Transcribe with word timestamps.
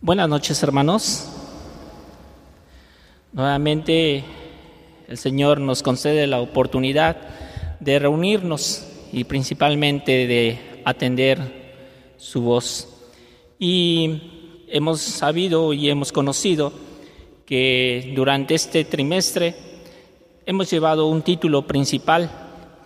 Buenas 0.00 0.28
noches, 0.28 0.62
hermanos. 0.62 1.28
Nuevamente 3.32 4.22
el 5.08 5.18
Señor 5.18 5.58
nos 5.58 5.82
concede 5.82 6.28
la 6.28 6.40
oportunidad 6.40 7.16
de 7.80 7.98
reunirnos 7.98 8.86
y 9.12 9.24
principalmente 9.24 10.28
de 10.28 10.82
atender 10.84 12.14
su 12.16 12.42
voz. 12.42 13.10
Y 13.58 14.66
hemos 14.68 15.00
sabido 15.00 15.72
y 15.72 15.90
hemos 15.90 16.12
conocido 16.12 16.72
que 17.44 18.12
durante 18.14 18.54
este 18.54 18.84
trimestre 18.84 19.56
hemos 20.46 20.70
llevado 20.70 21.08
un 21.08 21.22
título 21.22 21.66
principal, 21.66 22.30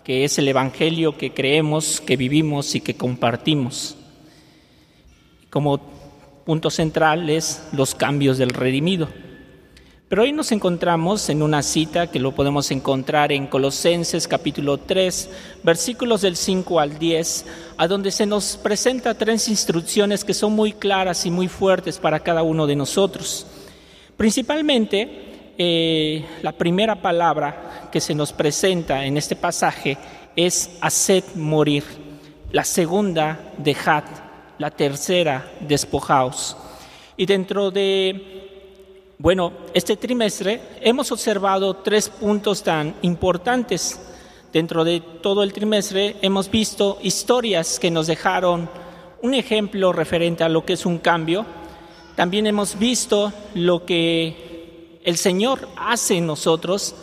que 0.03 0.25
es 0.25 0.39
el 0.39 0.49
Evangelio 0.49 1.19
que 1.19 1.35
creemos, 1.35 2.01
que 2.01 2.17
vivimos 2.17 2.75
y 2.75 2.81
que 2.81 2.95
compartimos. 2.95 3.99
Como 5.51 5.92
punto 6.45 6.71
central 6.71 7.31
es 7.31 7.63
los 7.73 7.95
cambios 7.95 8.39
del 8.39 8.51
redimido. 8.51 9.09
Pero 10.09 10.25
hoy 10.25 10.33
nos 10.33 10.53
encontramos 10.53 11.31
en 11.31 11.43
una 11.43 11.63
cita 11.63 12.09
que 12.09 12.19
lo 12.19 12.33
podemos 12.33 12.71
encontrar 12.71 13.33
en 13.33 13.47
Colosenses 13.47 14.29
capítulo 14.29 14.77
3, 14.77 15.31
versículos 15.63 16.21
del 16.21 16.37
5 16.37 16.81
al 16.81 16.99
10, 16.99 17.47
a 17.79 17.89
donde 17.89 18.11
se 18.11 18.27
nos 18.27 18.59
presenta 18.59 19.15
tres 19.15 19.49
instrucciones 19.49 20.23
que 20.23 20.35
son 20.35 20.53
muy 20.53 20.75
claras 20.75 21.25
y 21.25 21.31
muy 21.31 21.49
fuertes 21.49 21.99
para 21.99 22.21
cada 22.21 22.43
uno 22.43 22.67
de 22.67 22.77
nosotros. 22.77 23.47
Principalmente, 24.19 25.55
eh, 25.57 26.25
la 26.43 26.53
primera 26.53 27.01
palabra 27.01 27.89
que 27.91 28.01
se 28.01 28.15
nos 28.15 28.35
presenta 28.35 29.07
en 29.07 29.17
este 29.17 29.35
pasaje 29.35 29.97
es 30.37 30.77
haced 30.83 31.25
morir. 31.37 31.85
La 32.51 32.65
segunda, 32.65 33.53
dejad. 33.57 34.05
La 34.63 34.71
tercera, 34.71 35.51
despojaos. 35.59 36.57
Y 37.17 37.27
dentro 37.27 37.73
de 37.73 39.17
bueno, 39.19 39.53
este 39.75 39.97
trimestre 39.97 40.61
hemos 40.81 41.11
observado 41.11 41.79
tres 41.79 42.09
puntos 42.09 42.63
tan 42.63 42.95
importantes. 43.03 44.01
Dentro 44.53 44.85
de 44.85 45.01
todo 45.21 45.43
el 45.43 45.53
trimestre 45.53 46.15
hemos 46.23 46.49
visto 46.49 46.99
historias 47.03 47.81
que 47.81 47.91
nos 47.91 48.07
dejaron 48.07 48.71
un 49.23 49.35
ejemplo 49.35 49.93
referente 49.93 50.45
a 50.45 50.49
lo 50.49 50.65
que 50.65 50.75
es 50.75 50.87
un 50.87 50.99
cambio. 50.99 51.45
También 52.15 52.47
hemos 52.47 52.79
visto 52.79 53.33
lo 53.55 53.85
que 53.85 55.01
el 55.03 55.17
Señor 55.17 55.69
hace 55.75 56.19
en 56.19 56.27
nosotros, 56.29 56.95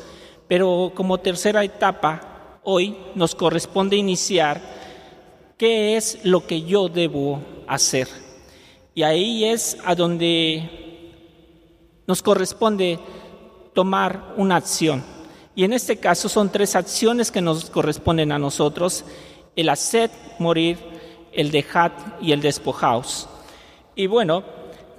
pero 0.47 0.93
como 0.95 1.17
tercera 1.17 1.61
etapa, 1.65 2.61
hoy 2.63 2.95
nos 3.15 3.35
corresponde 3.35 3.97
iniciar 3.97 4.78
qué 5.59 5.97
es 5.97 6.19
lo 6.23 6.47
que 6.47 6.61
yo 6.63 6.87
debo 6.87 7.43
hacer. 7.67 8.07
Y 8.95 9.03
ahí 9.03 9.43
es 9.43 9.77
a 9.83 9.93
donde 9.93 11.11
nos 12.07 12.23
corresponde 12.23 12.97
tomar 13.73 14.33
una 14.37 14.55
acción. 14.55 15.03
Y 15.55 15.65
en 15.65 15.73
este 15.73 15.97
caso 15.97 16.29
son 16.29 16.49
tres 16.49 16.77
acciones 16.77 17.29
que 17.29 17.41
nos 17.41 17.69
corresponden 17.69 18.31
a 18.31 18.39
nosotros, 18.39 19.03
el 19.57 19.67
hacer 19.67 20.09
morir, 20.39 20.77
el 21.33 21.51
dejar 21.51 22.17
y 22.21 22.31
el 22.31 22.41
despojaos. 22.41 23.27
Y 23.95 24.07
bueno, 24.07 24.43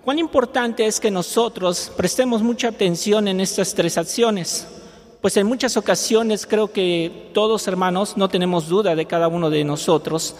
cuán 0.04 0.18
importante 0.18 0.84
es 0.84 1.00
que 1.00 1.10
nosotros 1.10 1.90
prestemos 1.96 2.42
mucha 2.42 2.68
atención 2.68 3.28
en 3.28 3.40
estas 3.40 3.74
tres 3.74 3.96
acciones, 3.96 4.68
pues 5.20 5.36
en 5.36 5.46
muchas 5.46 5.76
ocasiones 5.76 6.46
creo 6.46 6.72
que 6.72 7.30
todos 7.34 7.68
hermanos 7.68 8.16
no 8.16 8.28
tenemos 8.28 8.68
duda 8.68 8.94
de 8.94 9.06
cada 9.06 9.28
uno 9.28 9.50
de 9.50 9.64
nosotros, 9.64 10.34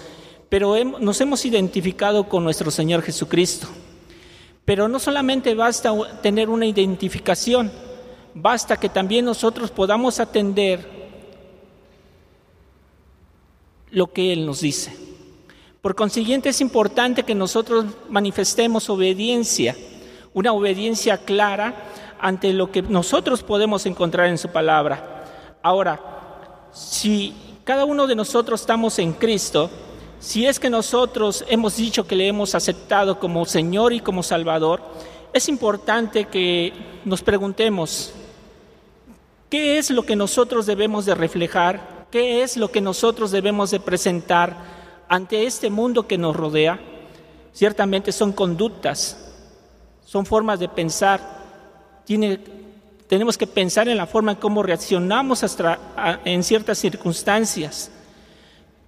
pero 0.49 0.83
nos 0.85 1.21
hemos 1.21 1.45
identificado 1.45 2.29
con 2.29 2.45
nuestro 2.45 2.71
Señor 2.71 3.03
Jesucristo. 3.03 3.69
Pero 4.65 4.89
no 4.89 4.99
solamente 4.99 5.55
basta 5.55 5.93
tener 6.23 6.49
una 6.49 6.67
identificación, 6.67 7.71
basta 8.35 8.79
que 8.79 8.89
también 8.89 9.25
nosotros 9.25 9.71
podamos 9.71 10.19
atender 10.19 11.01
lo 13.91 14.13
que 14.13 14.33
Él 14.33 14.47
nos 14.47 14.61
dice. 14.61 14.97
Por 15.83 15.95
consiguiente 15.95 16.51
es 16.51 16.61
importante 16.61 17.25
que 17.25 17.35
nosotros 17.35 17.87
manifestemos 18.09 18.89
obediencia, 18.91 19.77
una 20.33 20.53
obediencia 20.53 21.19
clara 21.19 21.75
ante 22.21 22.53
lo 22.53 22.71
que 22.71 22.83
nosotros 22.83 23.43
podemos 23.43 23.87
encontrar 23.87 24.27
en 24.29 24.39
su 24.39 24.49
palabra. 24.49 25.25
Ahora, 25.63 26.01
si 26.73 27.35
cada 27.65 27.85
uno 27.85 28.07
de 28.07 28.15
nosotros 28.15 28.61
estamos 28.61 28.99
en 28.99 29.13
Cristo, 29.13 29.71
si 30.21 30.47
es 30.47 30.61
que 30.61 30.71
nosotros 30.71 31.45
hemos 31.49 31.77
dicho 31.77 32.07
que 32.07 32.17
le 32.17 32.29
hemos 32.29 32.55
aceptado 32.55 33.19
como 33.19 33.45
Señor 33.47 33.93
y 33.93 34.01
como 34.01 34.23
Salvador, 34.23 34.83
es 35.33 35.49
importante 35.49 36.27
que 36.27 36.73
nos 37.05 37.23
preguntemos, 37.23 38.13
¿qué 39.49 39.79
es 39.79 39.91
lo 39.91 40.05
que 40.05 40.17
nosotros 40.17 40.67
debemos 40.67 41.07
de 41.07 41.15
reflejar? 41.15 42.07
¿Qué 42.11 42.43
es 42.43 42.57
lo 42.57 42.71
que 42.71 42.81
nosotros 42.81 43.31
debemos 43.31 43.71
de 43.71 43.81
presentar 43.81 44.57
ante 45.09 45.47
este 45.47 45.71
mundo 45.71 46.07
que 46.09 46.19
nos 46.19 46.35
rodea? 46.35 46.81
Ciertamente 47.53 48.11
son 48.11 48.33
conductas, 48.33 49.17
son 50.05 50.27
formas 50.27 50.59
de 50.59 50.69
pensar. 50.69 51.30
Tenemos 52.07 53.37
que 53.37 53.47
pensar 53.47 53.89
en 53.89 53.97
la 53.97 54.07
forma 54.07 54.33
en 54.33 54.39
cómo 54.39 54.63
reaccionamos 54.63 55.45
en 56.25 56.43
ciertas 56.43 56.79
circunstancias. 56.79 57.91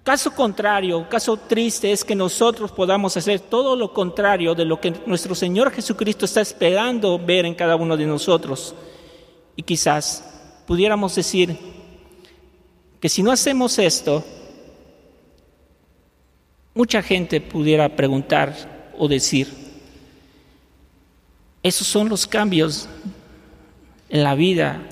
Caso 0.03 0.35
contrario, 0.35 1.09
caso 1.09 1.37
triste 1.37 1.93
es 1.93 2.05
que 2.05 2.17
nosotros 2.17 2.73
podamos 2.73 3.17
hacer 3.17 3.39
todo 3.39 3.77
lo 3.77 3.93
contrario 3.93 4.53
de 4.53 4.65
lo 4.65 4.81
que 4.81 4.93
nuestro 5.07 5.35
Señor 5.35 5.71
Jesucristo 5.71 6.25
está 6.25 6.41
esperando 6.41 7.21
ver 7.21 7.47
en 7.47 7.55
cada 7.55 7.77
uno 7.77 7.97
de 7.97 8.07
nosotros. 8.07 8.75
Y 9.55 9.63
quizás 9.63 10.25
pudiéramos 10.67 11.15
decir 11.15 11.57
que 12.99 13.09
si 13.09 13.23
no 13.23 13.31
hacemos 13.31 13.79
esto, 13.79 14.25
mucha 16.75 17.01
gente 17.01 17.41
pudiera 17.41 17.89
preguntar 17.95 18.91
o 18.99 19.07
decir, 19.07 19.62
esos 21.63 21.87
son 21.87 22.09
los 22.09 22.27
cambios 22.27 22.89
en 24.09 24.23
la 24.25 24.35
vida 24.35 24.83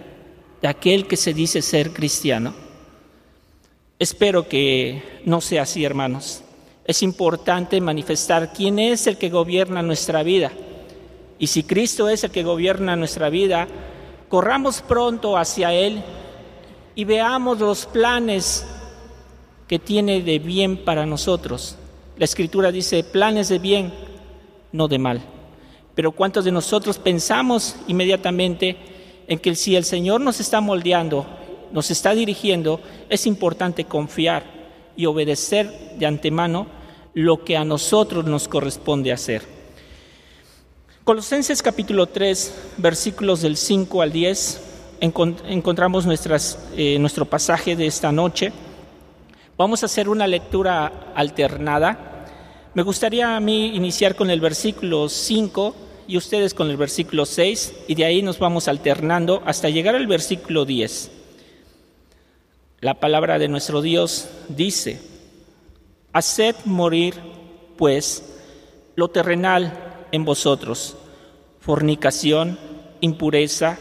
de 0.63 0.69
aquel 0.69 1.07
que 1.07 1.17
se 1.17 1.35
dice 1.35 1.63
ser 1.63 1.93
cristiano. 1.93 2.55
Espero 3.99 4.49
que 4.49 5.21
no 5.25 5.41
sea 5.41 5.63
así, 5.63 5.85
hermanos. 5.85 6.43
Es 6.85 7.03
importante 7.03 7.81
manifestar 7.81 8.53
quién 8.53 8.79
es 8.79 9.07
el 9.07 9.19
que 9.19 9.31
gobierna 9.31 9.83
nuestra 9.83 10.23
vida. 10.23 10.53
Y 11.39 11.49
si 11.49 11.65
Cristo 11.65 12.09
es 12.09 12.25
el 12.25 12.31
que 12.31 12.43
gobierna 12.43 12.97
nuestra 12.97 13.31
vida, 13.31 13.67
corramos 14.29 14.81
pronto 14.81 15.37
hacia 15.37 15.73
Él 15.73 16.03
y 16.95 17.05
veamos 17.05 17.59
los 17.59 17.87
planes 17.87 18.67
que 19.67 19.79
tiene 19.79 20.23
de 20.23 20.39
bien 20.39 20.85
para 20.85 21.05
nosotros. 21.05 21.77
La 22.17 22.25
Escritura 22.25 22.71
dice 22.71 23.05
planes 23.05 23.49
de 23.49 23.59
bien, 23.59 23.93
no 24.73 24.89
de 24.89 24.99
mal. 24.99 25.23
Pero 25.95 26.12
¿cuántos 26.12 26.45
de 26.45 26.53
nosotros 26.53 26.99
pensamos 26.99 27.77
inmediatamente 27.89 28.77
en 29.27 29.39
que 29.39 29.55
si 29.55 29.77
el 29.77 29.84
Señor 29.84 30.21
nos 30.21 30.41
está 30.41 30.61
moldeando 30.61 31.27
nos 31.73 31.91
está 31.91 32.15
dirigiendo, 32.15 32.81
es 33.09 33.27
importante 33.27 33.84
confiar 33.84 34.45
y 34.97 35.06
obedecer 35.06 35.71
de 35.99 36.06
antemano 36.06 36.67
lo 37.15 37.45
que 37.45 37.56
a 37.56 37.65
nosotros 37.65 38.25
nos 38.25 38.49
corresponde 38.49 39.12
hacer. 39.12 39.43
Colosenses 41.05 41.62
capítulo 41.62 42.07
3, 42.07 42.55
versículos 42.77 43.43
del 43.43 43.57
5 43.57 44.03
al 44.03 44.12
10, 44.12 44.61
encontramos 45.01 46.07
nuestras, 46.07 46.59
eh, 46.77 46.99
nuestro 46.99 47.25
pasaje 47.25 47.75
de 47.75 47.87
esta 47.87 48.12
noche. 48.12 48.53
Vamos 49.57 49.83
a 49.83 49.87
hacer 49.87 50.09
una 50.09 50.27
lectura 50.27 51.12
alternada. 51.15 52.09
Me 52.73 52.83
gustaría 52.83 53.35
a 53.35 53.41
mí 53.41 53.75
iniciar 53.75 54.15
con 54.15 54.31
el 54.31 54.41
versículo 54.41 55.09
5 55.09 55.75
y 56.07 56.17
ustedes 56.17 56.55
con 56.55 56.71
el 56.71 56.77
versículo 56.77 57.27
6 57.27 57.75
y 57.89 57.97
de 57.97 58.05
ahí 58.05 58.22
nos 58.22 58.39
vamos 58.39 58.69
alternando 58.69 59.43
hasta 59.45 59.69
llegar 59.69 59.97
al 59.97 60.07
versículo 60.07 60.65
10. 60.65 61.11
La 62.78 62.95
palabra 63.01 63.41
de 63.41 63.49
nuestro 63.49 63.83
Dios 63.83 64.28
dice, 64.49 65.01
haced 66.13 66.55
morir, 66.65 67.15
pues, 67.77 68.37
lo 68.95 69.09
terrenal 69.09 70.07
en 70.13 70.25
vosotros, 70.25 70.97
fornicación, 71.59 72.57
impureza, 73.01 73.78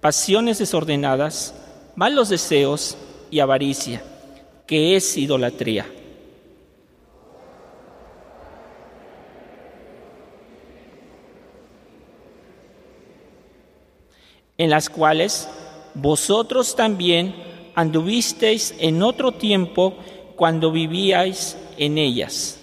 pasiones 0.00 0.58
desordenadas, 0.58 1.54
malos 1.94 2.28
deseos 2.28 2.98
y 3.30 3.38
avaricia, 3.38 4.02
que 4.66 4.96
es 4.96 5.16
idolatría. 5.16 5.86
en 14.58 14.70
las 14.70 14.90
cuales 14.90 15.48
vosotros 15.94 16.74
también 16.74 17.34
anduvisteis 17.74 18.74
en 18.78 19.02
otro 19.02 19.32
tiempo 19.32 19.94
cuando 20.36 20.72
vivíais 20.72 21.56
en 21.76 21.96
ellas. 21.96 22.58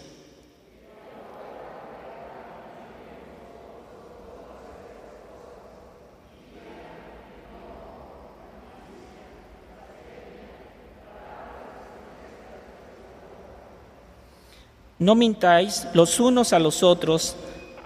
No 14.98 15.14
mintáis 15.14 15.88
los 15.94 16.20
unos 16.20 16.52
a 16.54 16.60
los 16.60 16.82
otros, 16.82 17.36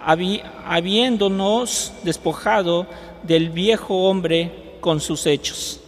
habiéndonos 0.04 1.94
despojado 2.04 2.88
del 3.24 3.50
viejo 3.50 4.10
hombre 4.10 4.78
con 4.82 5.00
sus 5.00 5.26
hechos. 5.26 5.82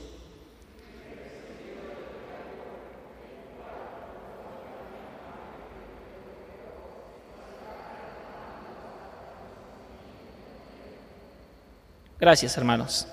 Gracias, 12.19 12.55
hermanos. 12.55 13.07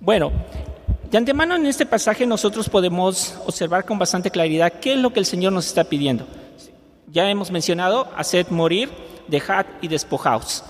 Bueno, 0.00 0.32
de 1.10 1.18
antemano 1.18 1.54
en 1.56 1.66
este 1.66 1.84
pasaje 1.84 2.24
nosotros 2.26 2.68
podemos 2.70 3.34
observar 3.44 3.84
con 3.84 3.98
bastante 3.98 4.30
claridad 4.30 4.72
qué 4.80 4.94
es 4.94 4.98
lo 4.98 5.12
que 5.12 5.20
el 5.20 5.26
Señor 5.26 5.52
nos 5.52 5.66
está 5.66 5.84
pidiendo. 5.84 6.26
Ya 7.10 7.28
hemos 7.28 7.50
mencionado, 7.50 8.08
haced 8.16 8.48
morir, 8.48 8.88
dejad 9.28 9.66
y 9.80 9.88
despojaos. 9.88 10.64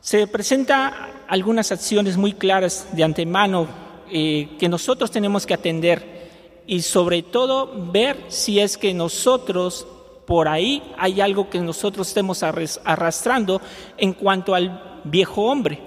Se 0.00 0.26
presentan 0.26 0.92
algunas 1.28 1.70
acciones 1.72 2.16
muy 2.16 2.32
claras 2.32 2.88
de 2.92 3.04
antemano 3.04 3.68
eh, 4.10 4.56
que 4.58 4.68
nosotros 4.68 5.10
tenemos 5.10 5.46
que 5.46 5.54
atender 5.54 6.62
y 6.66 6.82
sobre 6.82 7.22
todo 7.22 7.90
ver 7.92 8.24
si 8.28 8.60
es 8.60 8.76
que 8.76 8.94
nosotros 8.94 9.86
por 10.26 10.48
ahí 10.48 10.82
hay 10.98 11.20
algo 11.20 11.48
que 11.48 11.60
nosotros 11.60 12.08
estemos 12.08 12.42
arrastrando 12.42 13.60
en 13.96 14.12
cuanto 14.12 14.54
al 14.54 15.00
viejo 15.04 15.42
hombre. 15.44 15.80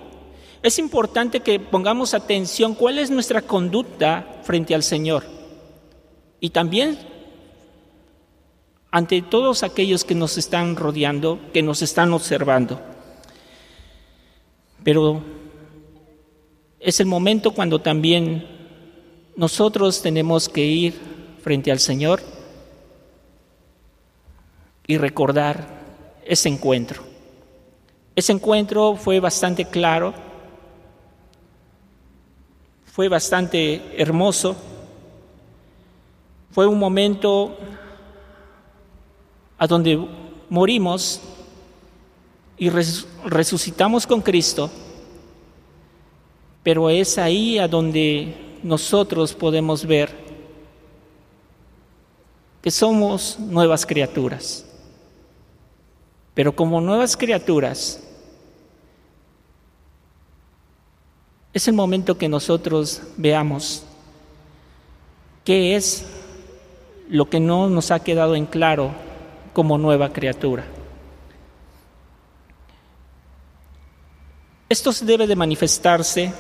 Es 0.64 0.80
importante 0.80 1.40
que 1.40 1.60
pongamos 1.60 2.14
atención 2.14 2.76
cuál 2.76 3.00
es 3.00 3.10
nuestra 3.10 3.42
conducta 3.42 4.42
frente 4.44 4.76
al 4.76 4.84
Señor 4.84 5.24
y 6.40 6.50
también 6.50 6.98
ante 8.92 9.22
todos 9.22 9.64
aquellos 9.64 10.04
que 10.04 10.16
nos 10.16 10.38
están 10.38 10.76
rodeando, 10.76 11.40
que 11.54 11.64
nos 11.64 11.82
están 11.82 12.12
observando. 12.12 12.80
Pero 14.84 15.24
es 16.80 17.00
el 17.00 17.06
momento 17.06 17.52
cuando 17.52 17.80
también 17.80 18.46
nosotros 19.38 20.02
tenemos 20.02 20.50
que 20.50 20.66
ir 20.66 20.94
frente 21.42 21.72
al 21.72 21.80
Señor 21.80 22.22
y 24.86 24.98
recordar 24.98 25.82
ese 26.26 26.50
encuentro. 26.50 27.04
Ese 28.14 28.34
encuentro 28.34 28.96
fue 28.98 29.22
bastante 29.22 29.66
claro, 29.66 30.14
fue 32.86 33.08
bastante 33.08 33.82
hermoso, 33.98 34.58
fue 36.52 36.68
un 36.68 36.78
momento 36.78 37.58
a 39.62 39.68
donde 39.68 40.04
morimos 40.50 41.22
y 42.58 42.72
resucitamos 42.72 44.08
con 44.08 44.20
Cristo, 44.20 44.72
pero 46.64 46.90
es 46.90 47.20
ahí 47.20 47.60
a 47.60 47.68
donde 47.68 48.58
nosotros 48.64 49.36
podemos 49.36 49.86
ver 49.86 50.10
que 52.64 52.72
somos 52.72 53.38
nuevas 53.38 53.86
criaturas. 53.86 54.66
Pero 56.34 56.56
como 56.56 56.82
nuevas 56.82 57.16
criaturas, 57.16 58.02
Es 61.54 61.68
el 61.68 61.74
momento 61.74 62.18
que 62.18 62.30
nosotros 62.30 63.02
veamos 63.18 63.84
qué 65.44 65.76
es 65.76 66.06
lo 67.10 67.30
que 67.30 67.42
no 67.42 67.70
nos 67.70 67.92
ha 67.92 68.00
quedado 68.00 68.36
en 68.36 68.46
claro 68.46 68.94
como 69.54 69.78
nueva 69.78 70.12
criatura. 70.14 70.66
Esto 74.70 74.92
debe 75.02 75.28
de 75.28 75.36
manifestarse 75.36 76.34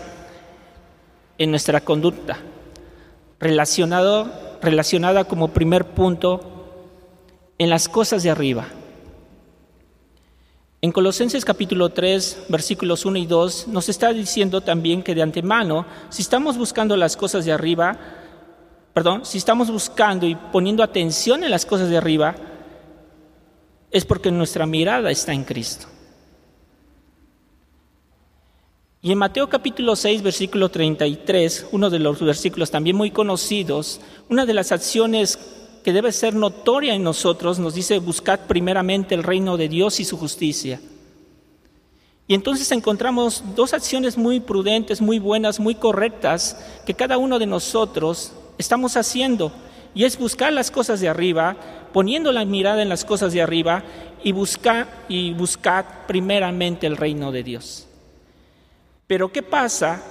en 1.37 1.51
nuestra 1.51 1.81
conducta, 1.81 2.37
relacionado, 3.39 4.57
relacionada 4.61 5.25
como 5.25 5.49
primer 5.49 5.85
punto 5.87 6.39
en 7.57 7.69
las 7.69 7.89
cosas 7.89 8.23
de 8.23 8.29
arriba. 8.29 8.67
En 10.83 10.91
Colosenses 10.91 11.45
capítulo 11.45 11.89
3, 11.89 12.45
versículos 12.49 13.05
1 13.05 13.17
y 13.19 13.25
2, 13.25 13.67
nos 13.67 13.89
está 13.89 14.13
diciendo 14.13 14.61
también 14.61 15.03
que 15.03 15.13
de 15.13 15.21
antemano, 15.21 15.85
si 16.09 16.21
estamos 16.21 16.57
buscando 16.57 16.95
las 16.97 17.17
cosas 17.17 17.45
de 17.45 17.51
arriba, 17.51 17.97
perdón, 18.93 19.25
si 19.25 19.37
estamos 19.37 19.69
buscando 19.69 20.25
y 20.25 20.35
poniendo 20.35 20.83
atención 20.83 21.43
en 21.43 21.51
las 21.51 21.65
cosas 21.65 21.89
de 21.89 21.97
arriba, 21.97 22.35
es 23.91 24.05
porque 24.05 24.31
nuestra 24.31 24.65
mirada 24.65 25.11
está 25.11 25.33
en 25.33 25.43
Cristo. 25.43 25.88
Y 29.03 29.11
en 29.11 29.17
Mateo 29.17 29.49
capítulo 29.49 29.95
6, 29.95 30.21
versículo 30.21 30.69
33, 30.69 31.67
uno 31.71 31.89
de 31.89 31.99
los 31.99 32.21
versículos 32.21 32.69
también 32.69 32.95
muy 32.95 33.09
conocidos, 33.09 33.99
una 34.29 34.45
de 34.45 34.53
las 34.53 34.71
acciones 34.71 35.39
que 35.83 35.91
debe 35.91 36.11
ser 36.11 36.35
notoria 36.35 36.93
en 36.93 37.03
nosotros, 37.03 37.57
nos 37.57 37.73
dice, 37.73 37.97
buscad 37.97 38.41
primeramente 38.41 39.15
el 39.15 39.23
reino 39.23 39.57
de 39.57 39.69
Dios 39.69 39.99
y 39.99 40.05
su 40.05 40.17
justicia. 40.17 40.79
Y 42.27 42.35
entonces 42.35 42.71
encontramos 42.71 43.43
dos 43.55 43.73
acciones 43.73 44.17
muy 44.17 44.39
prudentes, 44.39 45.01
muy 45.01 45.17
buenas, 45.17 45.59
muy 45.59 45.73
correctas, 45.73 46.55
que 46.85 46.93
cada 46.93 47.17
uno 47.17 47.39
de 47.39 47.47
nosotros 47.47 48.33
estamos 48.59 48.95
haciendo. 48.95 49.51
Y 49.93 50.05
es 50.05 50.17
buscar 50.17 50.53
las 50.53 50.71
cosas 50.71 50.99
de 50.99 51.09
arriba, 51.09 51.55
poniendo 51.91 52.31
la 52.31 52.45
mirada 52.45 52.81
en 52.81 52.89
las 52.89 53.03
cosas 53.03 53.33
de 53.33 53.41
arriba 53.41 53.83
y 54.23 54.31
buscar 54.31 54.88
y 55.09 55.33
buscar 55.33 56.05
primeramente 56.07 56.88
el 56.88 56.97
reino 56.97 57.31
de 57.31 57.43
Dios. 57.43 57.88
Pero 59.07 59.31
¿qué 59.31 59.43
pasa 59.43 60.01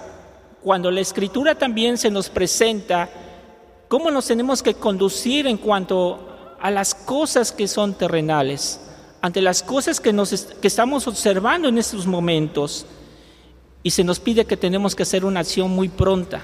cuando 0.63 0.91
la 0.91 1.01
escritura 1.01 1.55
también 1.55 1.97
se 1.97 2.11
nos 2.11 2.29
presenta 2.29 3.09
cómo 3.89 4.11
nos 4.11 4.27
tenemos 4.27 4.63
que 4.63 4.75
conducir 4.75 5.47
en 5.47 5.57
cuanto 5.57 6.57
a 6.61 6.71
las 6.71 6.95
cosas 6.95 7.53
que 7.53 7.67
son 7.67 7.95
terrenales, 7.95 8.81
ante 9.23 9.41
las 9.41 9.63
cosas 9.63 10.01
que, 10.01 10.13
nos, 10.13 10.31
que 10.31 10.69
estamos 10.69 11.07
observando 11.07 11.69
en 11.69 11.79
estos 11.79 12.07
momentos. 12.07 12.87
Y 13.83 13.91
se 13.91 14.05
nos 14.05 14.21
pide 14.21 14.45
que 14.45 14.59
tenemos 14.59 14.95
que 14.95 15.05
hacer 15.05 15.25
una 15.25 15.41
acción 15.41 15.71
muy 15.71 15.89
pronta 15.89 16.43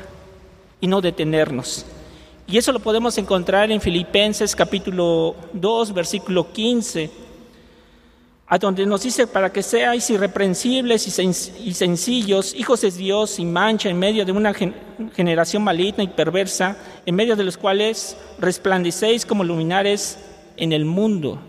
y 0.81 0.87
no 0.87 1.03
detenernos. 1.03 1.85
Y 2.47 2.59
eso 2.59 2.73
lo 2.73 2.79
podemos 2.81 3.19
encontrar 3.19 3.71
en 3.71 3.81
Filipenses 3.81 4.55
capítulo 4.55 5.35
2, 5.53 5.93
versículo 5.93 6.53
15 6.53 7.27
a 8.49 8.59
donde 8.59 8.87
nos 8.87 9.03
dice 9.03 9.27
para 9.27 9.53
que 9.53 9.63
seáis 9.63 10.09
irreprensibles 10.09 11.07
y 11.09 11.75
sencillos, 11.75 12.55
hijos 12.55 12.81
de 12.81 12.93
Dios 12.93 13.31
sin 13.31 13.53
mancha 13.53 13.89
en 13.89 13.99
medio 13.99 14.25
de 14.25 14.31
una 14.31 14.55
generación 15.15 15.65
maligna 15.65 16.05
y 16.05 16.09
perversa, 16.09 16.77
en 17.05 17.17
medio 17.17 17.35
de 17.35 17.43
los 17.43 17.57
cuales 17.57 18.17
resplandecéis 18.39 19.27
como 19.27 19.43
luminares 19.43 20.19
en 20.57 20.73
el 20.73 20.85
mundo. 20.85 21.41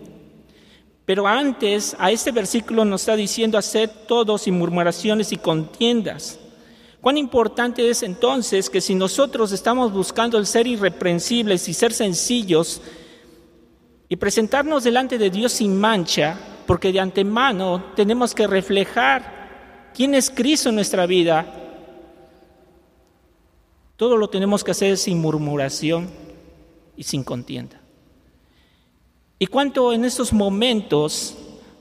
Pero 1.04 1.26
antes, 1.28 1.96
a 2.00 2.10
este 2.10 2.32
versículo 2.32 2.84
nos 2.84 3.02
está 3.02 3.14
diciendo 3.14 3.56
hacer 3.56 3.88
todos 3.88 4.42
sin 4.42 4.58
murmuraciones 4.58 5.32
y 5.32 5.36
contiendas. 5.36 6.40
Cuán 7.00 7.16
importante 7.16 7.88
es 7.88 8.02
entonces 8.02 8.68
que 8.68 8.80
si 8.80 8.94
nosotros 8.94 9.52
estamos 9.52 9.92
buscando 9.92 10.36
el 10.36 10.46
ser 10.46 10.66
irreprensibles 10.66 11.68
y 11.68 11.74
ser 11.74 11.92
sencillos 11.92 12.80
y 14.08 14.16
presentarnos 14.16 14.84
delante 14.84 15.16
de 15.16 15.30
Dios 15.30 15.52
sin 15.52 15.78
mancha, 15.78 16.38
porque 16.66 16.92
de 16.92 17.00
antemano 17.00 17.92
tenemos 17.94 18.34
que 18.34 18.46
reflejar 18.46 19.90
quién 19.94 20.14
es 20.14 20.28
Cristo 20.28 20.70
en 20.70 20.74
nuestra 20.74 21.06
vida. 21.06 21.46
Todo 23.96 24.16
lo 24.16 24.28
tenemos 24.28 24.64
que 24.64 24.72
hacer 24.72 24.96
sin 24.96 25.20
murmuración 25.20 26.08
y 26.96 27.04
sin 27.04 27.22
contienda. 27.22 27.80
¿Y 29.38 29.46
cuánto 29.46 29.92
en 29.92 30.04
estos 30.04 30.32
momentos 30.32 31.36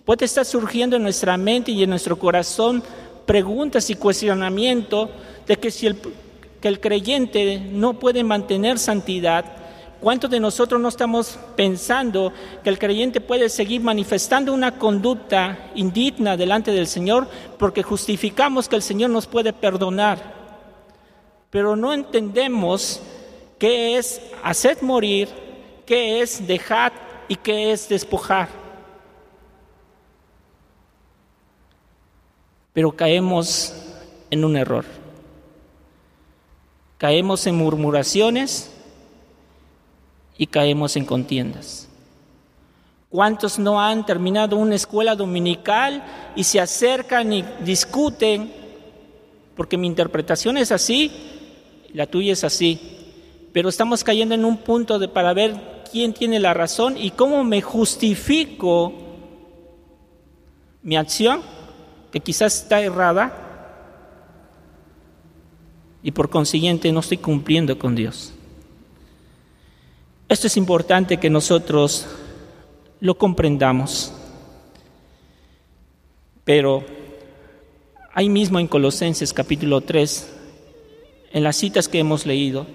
puede 0.05 0.25
estar 0.25 0.45
surgiendo 0.45 0.95
en 0.95 1.03
nuestra 1.03 1.37
mente 1.37 1.71
y 1.71 1.81
en 1.81 1.89
nuestro 1.89 2.19
corazón 2.19 2.83
preguntas 3.27 3.91
y 3.91 3.95
cuestionamiento 3.95 5.11
de 5.45 5.57
que 5.57 5.69
si 5.69 5.85
el, 5.85 5.97
que 6.59 6.67
el 6.67 6.79
creyente 6.79 7.59
no 7.59 7.99
puede 7.99 8.23
mantener 8.23 8.79
santidad, 8.79 9.45
¿Cuántos 9.99 10.29
de 10.29 10.39
nosotros 10.39 10.79
no 10.79 10.89
estamos 10.89 11.39
pensando 11.55 12.31
que 12.63 12.69
el 12.69 12.77
creyente 12.77 13.19
puede 13.19 13.49
seguir 13.49 13.81
manifestando 13.81 14.53
una 14.53 14.77
conducta 14.77 15.71
indigna 15.73 16.37
delante 16.37 16.71
del 16.71 16.85
Señor 16.85 17.27
porque 17.57 17.81
justificamos 17.81 18.69
que 18.69 18.75
el 18.75 18.83
Señor 18.83 19.09
nos 19.09 19.25
puede 19.25 19.53
perdonar? 19.53 20.35
Pero 21.49 21.75
no 21.75 21.93
entendemos 21.93 23.01
qué 23.57 23.97
es 23.97 24.21
hacer 24.43 24.83
morir, 24.83 25.29
qué 25.87 26.21
es 26.21 26.45
dejar 26.45 26.93
y 27.27 27.35
qué 27.35 27.71
es 27.71 27.89
despojar. 27.89 28.66
Pero 32.77 32.91
caemos 32.91 33.73
en 34.29 34.45
un 34.45 34.55
error. 34.55 34.85
Caemos 36.99 37.47
en 37.47 37.55
murmuraciones 37.55 38.71
y 40.37 40.45
caemos 40.45 40.95
en 40.95 41.03
contiendas. 41.03 41.89
¿Cuántos 43.09 43.57
no 43.57 43.81
han 43.81 44.05
terminado 44.05 44.57
una 44.57 44.75
escuela 44.75 45.15
dominical 45.15 46.03
y 46.35 46.43
se 46.43 46.59
acercan 46.59 47.33
y 47.33 47.43
discuten? 47.61 48.53
Porque 49.55 49.75
mi 49.75 49.87
interpretación 49.87 50.55
es 50.57 50.71
así, 50.71 51.11
la 51.95 52.05
tuya 52.05 52.33
es 52.33 52.43
así. 52.43 52.79
Pero 53.53 53.69
estamos 53.69 54.03
cayendo 54.03 54.35
en 54.35 54.45
un 54.45 54.57
punto 54.57 54.99
de 54.99 55.07
para 55.07 55.33
ver 55.33 55.81
quién 55.91 56.13
tiene 56.13 56.39
la 56.39 56.53
razón 56.53 56.95
y 56.95 57.09
cómo 57.09 57.43
me 57.43 57.59
justifico 57.59 58.93
mi 60.83 60.95
acción, 60.95 61.56
que 62.11 62.19
quizás 62.19 62.63
está 62.63 62.81
errada, 62.81 63.47
y 66.03 66.11
por 66.11 66.29
consiguiente 66.29 66.91
no 66.91 67.01
estoy 67.01 67.17
cumpliendo 67.17 67.77
con 67.77 67.95
Dios. 67.95 68.33
Esto 70.29 70.47
es 70.47 70.57
importante 70.57 71.17
que 71.17 71.29
nosotros 71.29 72.05
lo 72.99 73.17
comprendamos. 73.17 74.13
Pero 76.43 76.83
ahí 78.13 78.29
mismo 78.29 78.59
en 78.59 78.67
Colosenses 78.67 79.33
capítulo 79.33 79.81
3, 79.81 80.33
en 81.31 81.43
las 81.43 81.57
citas 81.57 81.87
que 81.87 81.99
hemos 81.99 82.25
leído, 82.25 82.67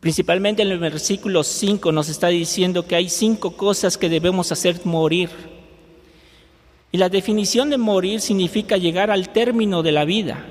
principalmente 0.00 0.62
en 0.62 0.70
el 0.70 0.78
versículo 0.78 1.44
5 1.44 1.92
nos 1.92 2.08
está 2.08 2.28
diciendo 2.28 2.86
que 2.86 2.96
hay 2.96 3.08
cinco 3.08 3.56
cosas 3.56 3.96
que 3.96 4.08
debemos 4.08 4.50
hacer 4.52 4.84
morir. 4.84 5.30
Y 6.90 6.98
la 6.98 7.08
definición 7.08 7.70
de 7.70 7.78
morir 7.78 8.20
significa 8.20 8.76
llegar 8.76 9.10
al 9.10 9.30
término 9.30 9.82
de 9.82 9.92
la 9.92 10.04
vida. 10.04 10.44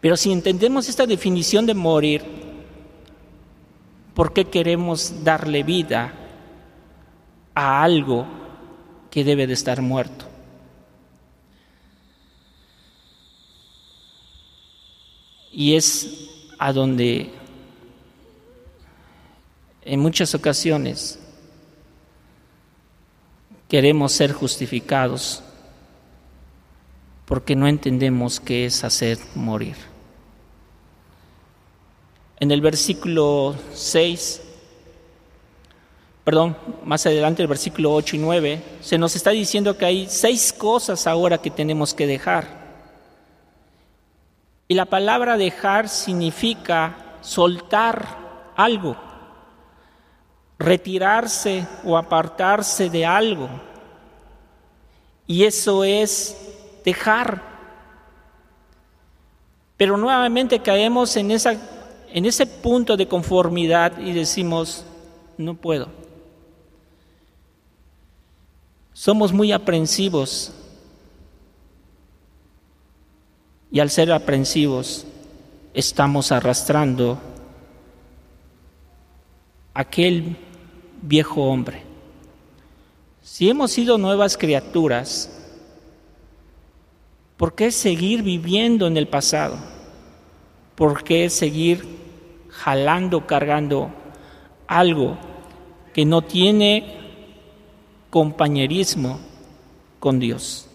Pero 0.00 0.16
si 0.16 0.32
entendemos 0.32 0.88
esta 0.88 1.06
definición 1.06 1.66
de 1.66 1.74
morir, 1.74 2.22
¿Por 4.14 4.32
qué 4.32 4.44
queremos 4.44 5.24
darle 5.24 5.62
vida 5.62 6.12
a 7.54 7.82
algo 7.82 8.26
que 9.10 9.24
debe 9.24 9.46
de 9.46 9.54
estar 9.54 9.80
muerto? 9.80 10.26
Y 15.50 15.74
es 15.74 16.28
a 16.58 16.72
donde 16.72 17.30
en 19.82 20.00
muchas 20.00 20.34
ocasiones 20.34 21.18
queremos 23.72 24.12
ser 24.12 24.34
justificados 24.34 25.42
porque 27.24 27.56
no 27.56 27.66
entendemos 27.66 28.38
qué 28.38 28.66
es 28.66 28.84
hacer 28.84 29.16
morir. 29.34 29.76
En 32.38 32.50
el 32.50 32.60
versículo 32.60 33.56
6, 33.72 34.42
perdón, 36.22 36.54
más 36.84 37.06
adelante 37.06 37.40
el 37.40 37.48
versículo 37.48 37.94
8 37.94 38.16
y 38.16 38.18
9, 38.18 38.62
se 38.82 38.98
nos 38.98 39.16
está 39.16 39.30
diciendo 39.30 39.78
que 39.78 39.86
hay 39.86 40.06
seis 40.06 40.52
cosas 40.52 41.06
ahora 41.06 41.38
que 41.38 41.50
tenemos 41.50 41.94
que 41.94 42.06
dejar. 42.06 42.46
Y 44.68 44.74
la 44.74 44.84
palabra 44.84 45.38
dejar 45.38 45.88
significa 45.88 47.16
soltar 47.22 48.52
algo, 48.54 48.98
retirarse 50.58 51.66
o 51.84 51.96
apartarse 51.96 52.90
de 52.90 53.04
algo. 53.06 53.48
Y 55.26 55.44
eso 55.44 55.84
es 55.84 56.36
dejar. 56.84 57.42
Pero 59.76 59.96
nuevamente 59.96 60.60
caemos 60.60 61.16
en 61.16 61.30
esa 61.30 61.56
en 62.12 62.26
ese 62.26 62.46
punto 62.46 62.96
de 62.96 63.08
conformidad 63.08 63.98
y 63.98 64.12
decimos, 64.12 64.84
no 65.38 65.54
puedo. 65.54 65.88
Somos 68.92 69.32
muy 69.32 69.50
aprensivos 69.50 70.52
y 73.70 73.80
al 73.80 73.88
ser 73.88 74.12
aprensivos 74.12 75.06
estamos 75.72 76.30
arrastrando 76.30 77.18
aquel 79.74 80.36
viejo 81.02 81.42
hombre. 81.42 81.82
Si 83.22 83.48
hemos 83.48 83.70
sido 83.70 83.98
nuevas 83.98 84.36
criaturas, 84.36 85.30
¿por 87.36 87.54
qué 87.54 87.70
seguir 87.70 88.22
viviendo 88.22 88.86
en 88.86 88.96
el 88.96 89.08
pasado? 89.08 89.56
¿Por 90.74 91.04
qué 91.04 91.30
seguir 91.30 91.86
jalando, 92.50 93.26
cargando 93.26 93.90
algo 94.66 95.16
que 95.92 96.04
no 96.04 96.22
tiene 96.22 97.00
compañerismo 98.10 99.18
con 99.98 100.18
Dios. 100.18 100.66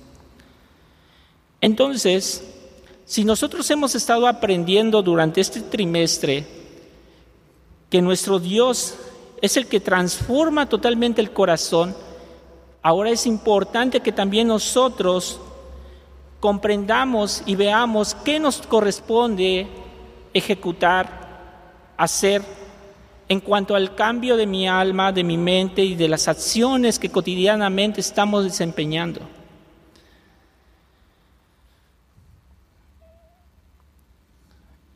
Entonces, 1.62 2.44
si 3.06 3.24
nosotros 3.24 3.70
hemos 3.72 3.96
estado 3.96 4.28
aprendiendo 4.28 5.02
durante 5.02 5.42
este 5.42 5.62
trimestre 5.62 6.46
que 7.90 8.02
nuestro 8.02 8.40
Dios 8.40 8.96
es 9.42 9.58
el 9.58 9.68
que 9.68 9.80
transforma 9.80 10.68
totalmente 10.68 11.22
el 11.22 11.32
corazón, 11.32 11.96
ahora 12.82 13.10
es 13.10 13.26
importante 13.26 14.02
que 14.02 14.12
también 14.12 14.48
nosotros 14.48 15.40
comprendamos 16.40 17.44
y 17.46 17.56
veamos 17.56 18.16
qué 18.16 18.40
nos 18.40 18.62
corresponde 18.62 19.68
ejecutar 20.34 21.94
hacer 21.98 22.44
en 23.30 23.40
cuanto 23.42 23.76
al 23.76 23.96
cambio 23.96 24.38
de 24.38 24.46
mi 24.46 24.68
alma, 24.68 25.12
de 25.12 25.24
mi 25.24 25.38
mente 25.38 25.84
y 25.84 25.96
de 25.96 26.08
las 26.08 26.28
acciones 26.28 27.00
que 27.00 27.10
cotidianamente 27.10 28.00
estamos 28.00 28.44
desempeñando. 28.44 29.22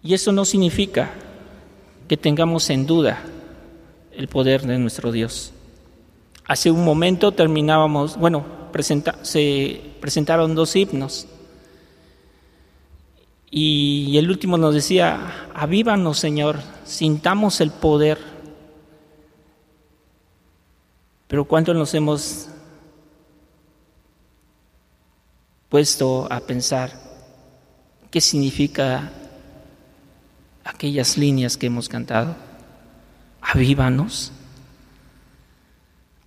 Y 0.04 0.14
eso 0.14 0.32
no 0.32 0.46
significa 0.46 1.12
que 2.12 2.18
tengamos 2.18 2.70
en 2.70 2.86
duda 2.86 3.24
el 4.12 4.28
poder 4.28 4.64
de 4.64 4.78
nuestro 4.78 5.14
Dios. 5.14 5.54
Hace 6.46 6.70
un 6.70 6.84
momento 6.84 7.32
terminábamos, 7.32 8.18
bueno, 8.18 8.44
se 9.22 9.82
presentaron 10.02 10.54
dos 10.54 10.76
himnos 10.76 11.26
y 13.50 14.18
el 14.18 14.30
último 14.30 14.58
nos 14.58 14.74
decía, 14.74 15.48
avívanos 15.54 16.20
Señor, 16.20 16.60
sintamos 16.84 17.62
el 17.62 17.72
poder. 17.72 18.18
Pero 21.30 21.46
¿cuánto 21.46 21.74
nos 21.74 21.94
hemos 21.94 22.50
puesto 25.70 26.28
a 26.30 26.42
pensar 26.42 26.92
qué 28.12 28.20
significa 28.20 29.14
aquellas 30.74 31.18
líneas 31.18 31.58
que 31.58 31.68
hemos 31.68 31.88
cantado? 31.88 32.36
Avívanos. 33.42 34.32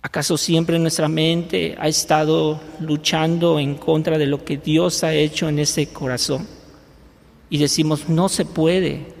¿Acaso 0.01 0.37
siempre 0.37 0.77
nuestra 0.79 1.07
mente 1.07 1.75
ha 1.79 1.87
estado 1.87 2.61
luchando 2.79 3.59
en 3.59 3.75
contra 3.75 4.17
de 4.17 4.27
lo 4.27 4.45
que 4.45 4.57
Dios 4.57 5.03
ha 5.03 5.13
hecho 5.13 5.49
en 5.49 5.59
ese 5.59 5.87
corazón? 5.87 6.47
y 7.49 7.57
decimos, 7.57 8.09
no 8.09 8.29
se 8.29 8.45
puede. 8.45 9.13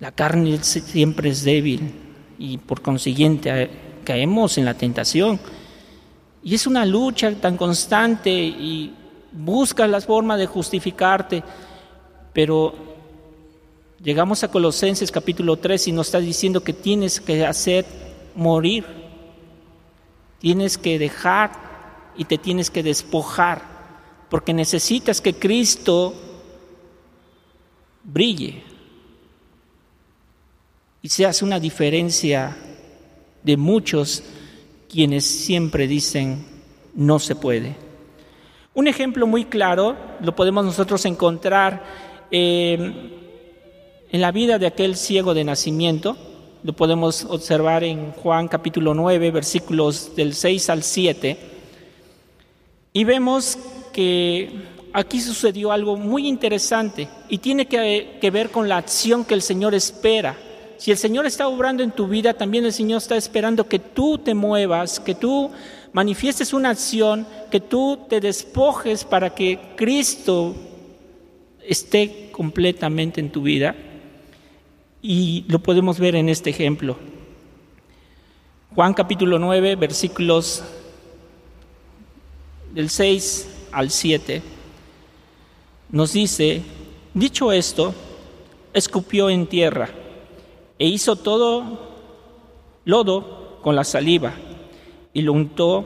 La 0.00 0.12
carne 0.12 0.58
siempre 0.62 1.30
es 1.30 1.44
débil 1.44 1.94
y 2.38 2.58
por 2.58 2.82
consiguiente 2.82 3.62
eh, 3.62 3.70
caemos 4.04 4.58
en 4.58 4.64
la 4.64 4.74
tentación. 4.74 5.38
Y 6.42 6.54
es 6.54 6.66
una 6.66 6.84
lucha 6.84 7.32
tan 7.36 7.56
constante 7.56 8.30
y 8.32 8.92
buscas 9.30 9.88
las 9.88 10.06
formas 10.06 10.38
de 10.38 10.46
justificarte, 10.46 11.42
pero 12.32 12.74
llegamos 14.02 14.42
a 14.42 14.50
Colosenses 14.50 15.12
capítulo 15.12 15.56
3 15.56 15.88
y 15.88 15.92
nos 15.92 16.08
está 16.08 16.18
diciendo 16.18 16.62
que 16.62 16.72
tienes 16.72 17.20
que 17.20 17.44
hacer 17.44 17.84
morir, 18.34 18.84
tienes 20.38 20.78
que 20.78 20.98
dejar 20.98 21.52
y 22.16 22.24
te 22.24 22.38
tienes 22.38 22.70
que 22.70 22.82
despojar 22.82 23.62
porque 24.28 24.54
necesitas 24.54 25.20
que 25.20 25.34
Cristo 25.34 26.14
brille 28.02 28.62
y 31.02 31.08
se 31.08 31.26
hace 31.26 31.44
una 31.44 31.60
diferencia 31.60 32.56
de 33.42 33.56
muchos 33.56 34.22
quienes 34.88 35.24
siempre 35.26 35.86
dicen 35.86 36.46
no 36.94 37.18
se 37.18 37.34
puede. 37.34 37.76
Un 38.74 38.88
ejemplo 38.88 39.26
muy 39.26 39.44
claro 39.44 39.96
lo 40.20 40.34
podemos 40.34 40.64
nosotros 40.64 41.04
encontrar 41.04 42.11
eh, 42.32 42.92
en 44.10 44.20
la 44.20 44.32
vida 44.32 44.58
de 44.58 44.66
aquel 44.66 44.96
ciego 44.96 45.34
de 45.34 45.44
nacimiento, 45.44 46.16
lo 46.64 46.72
podemos 46.72 47.24
observar 47.24 47.84
en 47.84 48.12
Juan 48.12 48.48
capítulo 48.48 48.94
9, 48.94 49.30
versículos 49.30 50.16
del 50.16 50.34
6 50.34 50.70
al 50.70 50.82
7, 50.82 51.36
y 52.94 53.04
vemos 53.04 53.58
que 53.92 54.50
aquí 54.92 55.20
sucedió 55.20 55.72
algo 55.72 55.96
muy 55.96 56.26
interesante 56.26 57.08
y 57.28 57.38
tiene 57.38 57.66
que, 57.66 58.30
ver 58.30 58.50
con 58.50 58.68
la 58.68 58.78
acción 58.78 59.24
que 59.24 59.34
el 59.34 59.42
Señor 59.42 59.74
espera. 59.74 60.36
Si 60.78 60.90
el 60.90 60.98
Señor 60.98 61.26
está 61.26 61.48
obrando 61.48 61.82
en 61.82 61.92
tu 61.92 62.08
vida, 62.08 62.34
también 62.34 62.64
el 62.64 62.72
Señor 62.72 62.98
está 62.98 63.16
esperando 63.16 63.68
que 63.68 63.78
tú 63.78 64.18
te 64.18 64.34
muevas, 64.34 65.00
que 65.00 65.14
tú 65.14 65.50
manifiestes 65.92 66.52
una 66.52 66.70
acción, 66.70 67.26
que 67.50 67.60
tú 67.60 67.98
te 68.08 68.20
despojes 68.20 69.04
para 69.04 69.34
que 69.34 69.58
Cristo 69.76 70.54
esté 71.66 72.30
completamente 72.32 73.20
en 73.20 73.30
tu 73.30 73.42
vida. 73.42 73.74
Y 75.00 75.44
lo 75.48 75.58
podemos 75.58 75.98
ver 75.98 76.14
en 76.14 76.28
este 76.28 76.50
ejemplo. 76.50 76.96
Juan 78.74 78.94
capítulo 78.94 79.38
9, 79.38 79.76
versículos 79.76 80.62
del 82.72 82.88
6 82.88 83.68
al 83.72 83.90
7, 83.90 84.42
nos 85.90 86.14
dice, 86.14 86.62
dicho 87.12 87.52
esto, 87.52 87.94
escupió 88.72 89.28
en 89.28 89.46
tierra 89.46 89.90
e 90.78 90.86
hizo 90.86 91.16
todo 91.16 91.90
lodo 92.86 93.58
con 93.62 93.76
la 93.76 93.84
saliva 93.84 94.32
y 95.12 95.20
lo 95.20 95.34
untó 95.34 95.84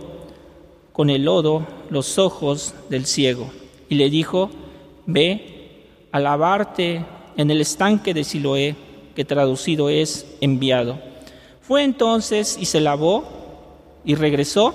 con 0.92 1.10
el 1.10 1.24
lodo 1.24 1.66
los 1.90 2.18
ojos 2.18 2.72
del 2.88 3.06
ciego 3.06 3.50
y 3.88 3.96
le 3.96 4.10
dijo, 4.10 4.50
ve 5.06 5.55
a 6.16 6.20
lavarte 6.20 7.04
en 7.36 7.50
el 7.50 7.60
estanque 7.60 8.14
de 8.14 8.24
Siloé, 8.24 8.76
que 9.14 9.24
traducido 9.24 9.88
es 9.88 10.26
enviado. 10.40 10.98
Fue 11.60 11.82
entonces 11.84 12.56
y 12.60 12.66
se 12.66 12.80
lavó 12.80 13.24
y 14.04 14.14
regresó 14.14 14.74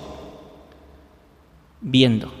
viendo. 1.80 2.32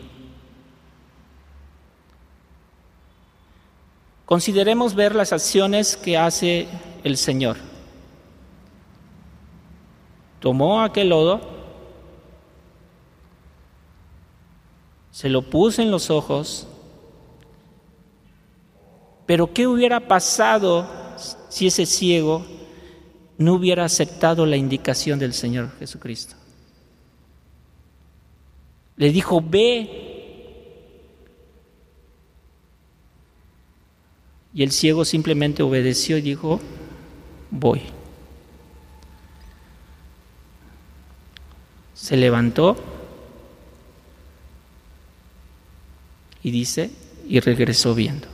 Consideremos 4.24 4.94
ver 4.94 5.14
las 5.14 5.32
acciones 5.32 5.96
que 5.96 6.16
hace 6.16 6.68
el 7.04 7.16
Señor 7.16 7.56
tomó 10.42 10.82
aquel 10.82 11.10
lodo, 11.10 11.40
se 15.12 15.28
lo 15.28 15.42
puso 15.42 15.80
en 15.80 15.92
los 15.92 16.10
ojos, 16.10 16.66
pero 19.26 19.52
¿qué 19.52 19.66
hubiera 19.66 20.08
pasado 20.08 20.86
si 21.48 21.66
ese 21.66 21.86
ciego 21.86 22.44
no 23.38 23.54
hubiera 23.54 23.84
aceptado 23.84 24.46
la 24.46 24.56
indicación 24.56 25.18
del 25.18 25.32
Señor 25.32 25.70
Jesucristo? 25.78 26.36
Le 28.96 29.10
dijo, 29.10 29.42
ve. 29.42 30.08
Y 34.54 34.62
el 34.62 34.70
ciego 34.70 35.04
simplemente 35.04 35.62
obedeció 35.62 36.18
y 36.18 36.20
dijo, 36.20 36.60
voy. 37.50 37.82
se 42.02 42.16
levantó 42.16 42.76
y 46.42 46.50
dice, 46.50 46.90
y 47.28 47.38
regresó 47.38 47.94
viendo. 47.94 48.26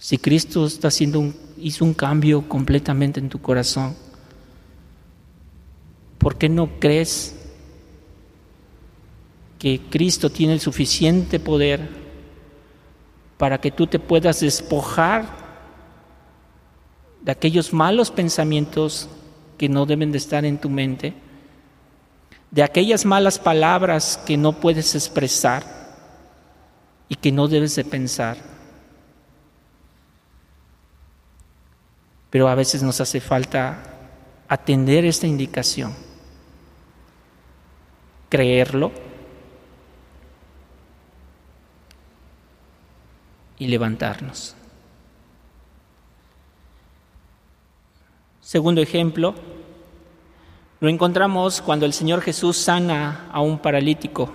Si 0.00 0.16
Cristo 0.16 0.64
está 0.64 0.88
haciendo 0.88 1.20
un, 1.20 1.36
hizo 1.58 1.84
un 1.84 1.92
cambio 1.92 2.48
completamente 2.48 3.20
en 3.20 3.28
tu 3.28 3.42
corazón, 3.42 3.94
¿por 6.16 6.36
qué 6.36 6.48
no 6.48 6.80
crees 6.80 7.36
que 9.58 9.78
Cristo 9.90 10.30
tiene 10.30 10.54
el 10.54 10.60
suficiente 10.60 11.38
poder 11.38 11.86
para 13.36 13.60
que 13.60 13.70
tú 13.70 13.86
te 13.86 13.98
puedas 13.98 14.40
despojar 14.40 15.36
de 17.20 17.32
aquellos 17.32 17.74
malos 17.74 18.10
pensamientos 18.10 19.06
que 19.58 19.68
no 19.68 19.84
deben 19.84 20.12
de 20.12 20.18
estar 20.18 20.46
en 20.46 20.56
tu 20.56 20.70
mente, 20.70 21.12
de 22.50 22.62
aquellas 22.62 23.04
malas 23.04 23.38
palabras 23.38 24.18
que 24.24 24.38
no 24.38 24.60
puedes 24.60 24.94
expresar 24.94 25.62
y 27.06 27.16
que 27.16 27.30
no 27.32 27.48
debes 27.48 27.76
de 27.76 27.84
pensar. 27.84 28.59
Pero 32.30 32.48
a 32.48 32.54
veces 32.54 32.82
nos 32.82 33.00
hace 33.00 33.20
falta 33.20 33.82
atender 34.48 35.04
esta 35.04 35.26
indicación, 35.26 35.94
creerlo 38.28 38.92
y 43.58 43.66
levantarnos. 43.66 44.56
Segundo 48.40 48.80
ejemplo, 48.80 49.34
lo 50.80 50.88
encontramos 50.88 51.60
cuando 51.60 51.84
el 51.84 51.92
Señor 51.92 52.22
Jesús 52.22 52.56
sana 52.56 53.28
a 53.30 53.40
un 53.40 53.58
paralítico. 53.58 54.32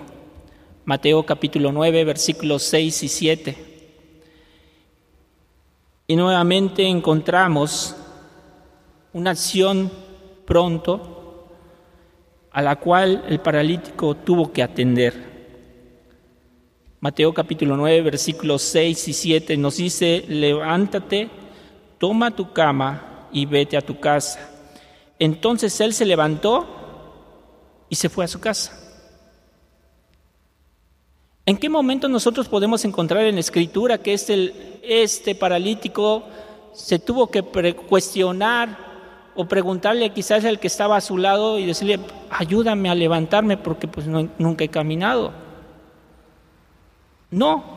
Mateo 0.85 1.25
capítulo 1.25 1.71
9, 1.71 2.05
versículos 2.05 2.63
6 2.63 3.03
y 3.03 3.07
7. 3.07 3.74
Y 6.07 6.15
nuevamente 6.15 6.87
encontramos 6.87 7.95
una 9.13 9.31
acción 9.31 9.91
pronto 10.45 11.47
a 12.51 12.61
la 12.61 12.75
cual 12.75 13.23
el 13.27 13.39
paralítico 13.39 14.13
tuvo 14.15 14.51
que 14.51 14.61
atender. 14.61 15.33
Mateo 16.99 17.33
capítulo 17.33 17.75
9, 17.75 18.01
versículos 18.01 18.61
6 18.61 19.07
y 19.07 19.13
7 19.13 19.57
nos 19.57 19.77
dice, 19.77 20.23
levántate, 20.27 21.29
toma 21.97 22.35
tu 22.35 22.53
cama 22.53 23.27
y 23.31 23.47
vete 23.47 23.75
a 23.75 23.81
tu 23.81 23.99
casa. 23.99 24.47
Entonces 25.17 25.79
él 25.81 25.93
se 25.93 26.05
levantó 26.05 26.67
y 27.89 27.95
se 27.95 28.09
fue 28.09 28.25
a 28.25 28.27
su 28.27 28.39
casa. 28.39 28.84
¿En 31.47 31.57
qué 31.57 31.69
momento 31.69 32.07
nosotros 32.07 32.47
podemos 32.47 32.83
encontrar 32.85 33.23
en 33.25 33.35
la 33.35 33.41
escritura 33.41 33.99
que 33.99 34.13
este, 34.13 34.79
este 34.81 35.35
paralítico 35.35 36.23
se 36.73 36.97
tuvo 36.97 37.29
que 37.29 37.43
cuestionar 37.43 38.77
o 39.35 39.45
preguntarle 39.45 40.11
quizás 40.11 40.43
al 40.45 40.59
que 40.59 40.67
estaba 40.67 40.97
a 40.97 41.01
su 41.01 41.17
lado 41.17 41.59
y 41.59 41.65
decirle, 41.65 41.99
ayúdame 42.31 42.89
a 42.89 42.95
levantarme 42.95 43.57
porque 43.57 43.87
pues 43.87 44.07
nunca 44.07 44.63
he 44.63 44.69
caminado? 44.69 45.33
No. 47.29 47.75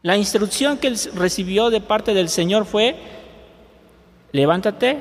La 0.00 0.16
instrucción 0.16 0.78
que 0.78 0.86
él 0.86 0.98
recibió 1.14 1.68
de 1.68 1.82
parte 1.82 2.14
del 2.14 2.30
Señor 2.30 2.64
fue, 2.64 2.96
levántate, 4.32 5.00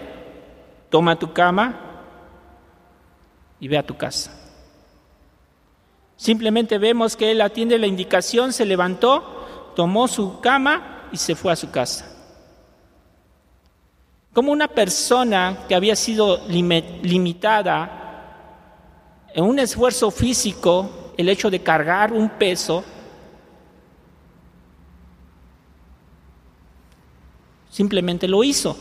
toma 0.90 1.18
tu 1.18 1.32
cama 1.32 1.80
y 3.62 3.70
ve 3.70 3.78
a 3.78 3.86
tu 3.86 3.96
casa. 3.96 4.47
Simplemente 6.18 6.80
vemos 6.80 7.16
que 7.16 7.32
él 7.32 7.42
atiende 7.42 7.78
la 7.78 7.86
indicación, 7.86 8.52
se 8.52 8.66
levantó, 8.66 9.72
tomó 9.76 10.08
su 10.08 10.40
cama 10.42 11.08
y 11.12 11.18
se 11.18 11.36
fue 11.36 11.54
a 11.54 11.56
su 11.56 11.70
casa. 11.70 12.12
Como 14.34 14.52
una 14.52 14.68
persona 14.68 15.66
que 15.68 15.76
había 15.76 15.96
sido 15.96 16.42
limitada 16.48 18.04
en 19.32 19.44
un 19.44 19.60
esfuerzo 19.60 20.10
físico, 20.10 21.14
el 21.18 21.30
hecho 21.30 21.52
de 21.52 21.62
cargar 21.62 22.12
un 22.12 22.30
peso, 22.30 22.84
simplemente 27.70 28.28
lo 28.28 28.44
hizo. 28.44 28.76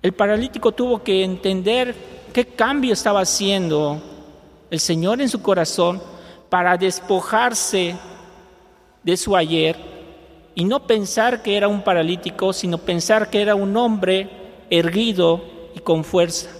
El 0.00 0.12
paralítico 0.12 0.70
tuvo 0.70 1.02
que 1.02 1.24
entender 1.24 1.96
qué 2.32 2.46
cambio 2.46 2.92
estaba 2.92 3.22
haciendo 3.22 4.13
el 4.74 4.80
Señor 4.80 5.22
en 5.22 5.28
su 5.28 5.40
corazón 5.40 6.02
para 6.50 6.76
despojarse 6.76 7.94
de 9.04 9.16
su 9.16 9.36
ayer 9.36 9.76
y 10.56 10.64
no 10.64 10.84
pensar 10.84 11.42
que 11.44 11.56
era 11.56 11.68
un 11.68 11.84
paralítico, 11.84 12.52
sino 12.52 12.78
pensar 12.78 13.30
que 13.30 13.40
era 13.40 13.54
un 13.54 13.76
hombre 13.76 14.28
erguido 14.70 15.44
y 15.76 15.78
con 15.78 16.02
fuerza. 16.02 16.50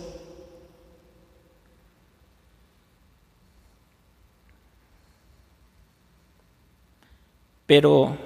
Pero 7.67 8.17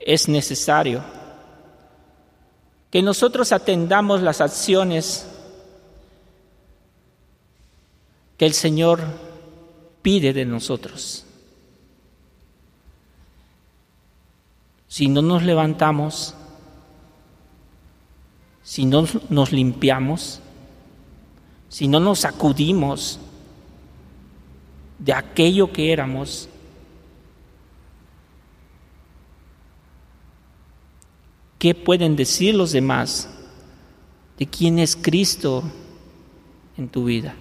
es 0.00 0.28
necesario 0.28 1.02
que 2.90 3.00
nosotros 3.00 3.52
atendamos 3.52 4.20
las 4.20 4.42
acciones 4.42 5.26
que 8.40 8.46
el 8.46 8.54
Señor 8.54 9.00
pide 10.02 10.32
de 10.32 10.44
nosotros. 10.44 11.24
Si 14.88 15.08
no 15.08 15.22
nos 15.22 15.42
levantamos, 15.42 16.34
si 18.62 18.86
no 18.86 19.06
nos 19.28 19.52
limpiamos, 19.52 20.40
si 21.68 21.86
no 21.86 22.00
nos 22.00 22.20
sacudimos 22.20 23.20
de 24.98 25.12
aquello 25.12 25.72
que 25.72 25.92
éramos, 25.92 26.48
¿Qué 31.60 31.74
pueden 31.74 32.16
decir 32.16 32.54
los 32.54 32.72
demás 32.72 33.28
de 34.38 34.46
quién 34.46 34.78
es 34.78 34.96
Cristo 34.96 35.62
en 36.78 36.88
tu 36.88 37.04
vida? 37.04 37.34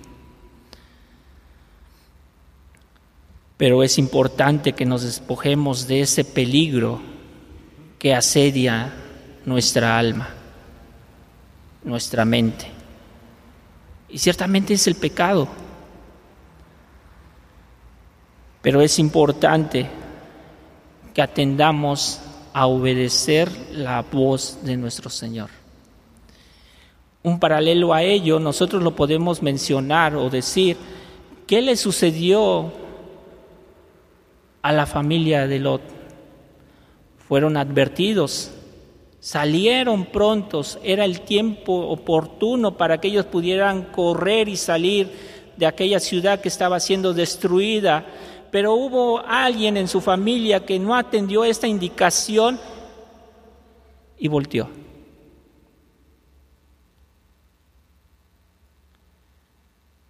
Pero 3.59 3.83
es 3.83 3.97
importante 3.97 4.71
que 4.71 4.85
nos 4.85 5.03
despojemos 5.03 5.85
de 5.85 5.99
ese 5.99 6.23
peligro 6.23 7.01
que 7.99 8.15
asedia 8.15 8.93
nuestra 9.43 9.99
alma, 9.99 10.29
nuestra 11.83 12.23
mente. 12.23 12.67
Y 14.07 14.17
ciertamente 14.17 14.75
es 14.75 14.87
el 14.87 14.95
pecado. 14.95 15.49
Pero 18.61 18.79
es 18.79 18.97
importante 18.97 19.89
que 21.13 21.21
atendamos 21.21 22.21
a 22.53 22.65
obedecer 22.65 23.51
la 23.73 24.03
voz 24.03 24.59
de 24.63 24.77
nuestro 24.77 25.09
Señor. 25.09 25.49
Un 27.23 27.41
paralelo 27.41 27.93
a 27.93 28.03
ello, 28.03 28.39
nosotros 28.39 28.81
lo 28.81 28.95
podemos 28.95 29.41
mencionar 29.41 30.15
o 30.15 30.29
decir, 30.29 30.77
¿qué 31.45 31.61
le 31.61 31.75
sucedió 31.75 32.87
a 34.61 34.71
la 34.71 34.85
familia 34.85 35.47
de 35.47 35.59
Lot? 35.59 35.81
Fueron 37.27 37.57
advertidos, 37.57 38.51
salieron 39.19 40.05
prontos, 40.05 40.79
era 40.83 41.05
el 41.05 41.21
tiempo 41.21 41.73
oportuno 41.73 42.77
para 42.77 42.99
que 42.99 43.09
ellos 43.09 43.25
pudieran 43.25 43.83
correr 43.83 44.49
y 44.49 44.57
salir 44.57 45.11
de 45.57 45.65
aquella 45.65 45.99
ciudad 45.99 46.39
que 46.39 46.47
estaba 46.47 46.79
siendo 46.79 47.13
destruida 47.13 48.05
pero 48.51 48.73
hubo 48.73 49.19
alguien 49.19 49.77
en 49.77 49.87
su 49.87 50.01
familia 50.01 50.65
que 50.65 50.79
no 50.79 50.95
atendió 50.95 51.43
esta 51.43 51.67
indicación 51.67 52.59
y 54.17 54.27
volteó. 54.27 54.69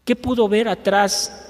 ¿Qué 0.05 0.15
pudo 0.15 0.47
ver 0.47 0.67
atrás 0.67 1.48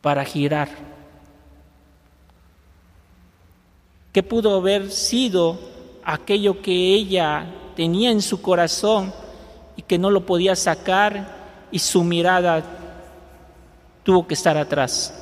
para 0.00 0.24
girar? 0.24 0.68
¿Qué 4.12 4.22
pudo 4.22 4.56
haber 4.56 4.90
sido 4.90 5.58
aquello 6.04 6.62
que 6.62 6.72
ella 6.72 7.46
tenía 7.76 8.10
en 8.10 8.22
su 8.22 8.42
corazón 8.42 9.12
y 9.76 9.82
que 9.82 9.98
no 9.98 10.10
lo 10.10 10.26
podía 10.26 10.56
sacar 10.56 11.40
y 11.70 11.78
su 11.78 12.02
mirada 12.04 12.62
tuvo 14.02 14.26
que 14.26 14.34
estar 14.34 14.56
atrás. 14.56 15.14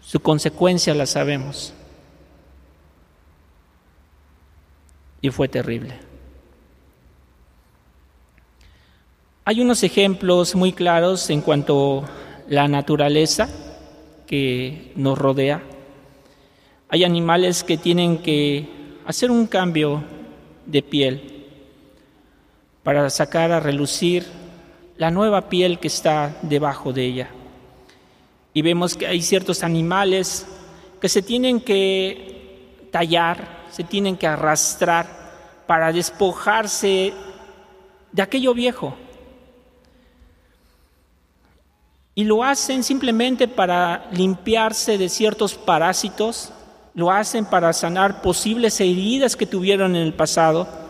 Su 0.00 0.20
consecuencia 0.20 0.94
la 0.94 1.06
sabemos. 1.06 1.72
Y 5.20 5.30
fue 5.30 5.48
terrible. 5.48 6.11
Hay 9.44 9.60
unos 9.60 9.82
ejemplos 9.82 10.54
muy 10.54 10.72
claros 10.72 11.28
en 11.28 11.40
cuanto 11.40 12.04
a 12.04 12.08
la 12.48 12.68
naturaleza 12.68 13.48
que 14.24 14.92
nos 14.94 15.18
rodea. 15.18 15.60
Hay 16.88 17.02
animales 17.02 17.64
que 17.64 17.76
tienen 17.76 18.18
que 18.18 18.68
hacer 19.04 19.32
un 19.32 19.48
cambio 19.48 20.04
de 20.64 20.80
piel 20.82 21.46
para 22.84 23.10
sacar 23.10 23.50
a 23.50 23.58
relucir 23.58 24.26
la 24.96 25.10
nueva 25.10 25.48
piel 25.48 25.80
que 25.80 25.88
está 25.88 26.36
debajo 26.42 26.92
de 26.92 27.04
ella. 27.04 27.30
Y 28.54 28.62
vemos 28.62 28.94
que 28.94 29.08
hay 29.08 29.22
ciertos 29.22 29.64
animales 29.64 30.46
que 31.00 31.08
se 31.08 31.20
tienen 31.20 31.60
que 31.60 32.86
tallar, 32.92 33.64
se 33.72 33.82
tienen 33.82 34.16
que 34.16 34.28
arrastrar 34.28 35.64
para 35.66 35.92
despojarse 35.92 37.12
de 38.12 38.22
aquello 38.22 38.54
viejo. 38.54 38.94
Y 42.14 42.24
lo 42.24 42.44
hacen 42.44 42.82
simplemente 42.82 43.48
para 43.48 44.08
limpiarse 44.12 44.98
de 44.98 45.08
ciertos 45.08 45.54
parásitos, 45.54 46.52
lo 46.94 47.10
hacen 47.10 47.46
para 47.46 47.72
sanar 47.72 48.20
posibles 48.20 48.80
heridas 48.80 49.34
que 49.36 49.46
tuvieron 49.46 49.96
en 49.96 50.02
el 50.02 50.14
pasado 50.14 50.82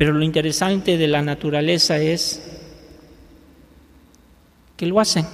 pero 0.00 0.14
lo 0.14 0.24
interesante 0.24 0.96
de 0.96 1.06
la 1.06 1.20
naturaleza 1.20 1.98
es 1.98 2.40
que 4.74 4.86
lo 4.86 4.98
hacen. 4.98 5.26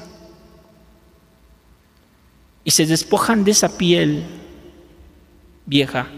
Y 2.64 2.72
se 2.72 2.85
despojan 2.85 3.44
de 3.44 3.52
esa 3.52 3.79
piel 3.79 4.24
vieja 5.66 6.09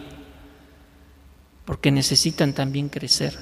porque 1.66 1.90
necesitan 1.90 2.54
también 2.54 2.88
crecer. 2.88 3.36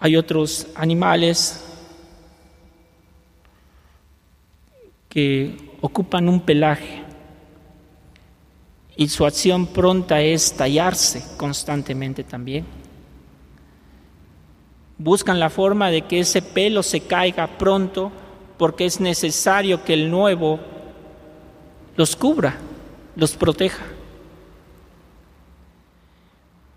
Hay 0.00 0.16
otros 0.16 0.66
animales 0.76 1.64
que 5.08 5.56
ocupan 5.80 6.28
un 6.28 6.40
pelaje 6.40 7.02
y 8.96 9.08
su 9.08 9.24
acción 9.24 9.66
pronta 9.66 10.20
es 10.20 10.52
tallarse 10.52 11.24
constantemente 11.36 12.24
también. 12.24 12.64
Buscan 14.98 15.38
la 15.40 15.50
forma 15.50 15.90
de 15.90 16.02
que 16.02 16.20
ese 16.20 16.42
pelo 16.42 16.82
se 16.82 17.00
caiga 17.00 17.58
pronto 17.58 18.12
porque 18.56 18.86
es 18.86 19.00
necesario 19.00 19.84
que 19.84 19.94
el 19.94 20.10
nuevo 20.10 20.58
los 21.96 22.14
cubra, 22.16 22.56
los 23.16 23.34
proteja. 23.34 23.84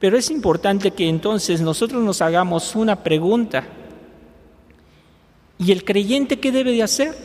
Pero 0.02 0.18
es 0.18 0.32
importante 0.32 0.90
que 0.90 1.08
entonces 1.08 1.62
nosotros 1.62 2.04
nos 2.04 2.24
hagamos 2.24 2.76
una 2.76 3.04
pregunta. 3.04 3.64
¿Y 5.60 5.72
el 5.72 5.86
creyente 5.86 6.40
qué 6.40 6.52
debe 6.52 6.72
de 6.72 6.82
hacer? 6.82 7.16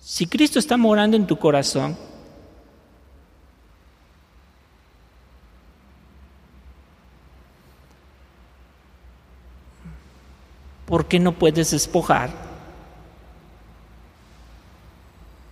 Si 0.00 0.26
Cristo 0.26 0.58
está 0.58 0.76
morando 0.76 1.16
en 1.16 1.28
tu 1.28 1.38
corazón, 1.38 1.96
¿por 10.86 11.06
qué 11.06 11.20
no 11.20 11.30
puedes 11.30 11.70
despojar 11.70 12.32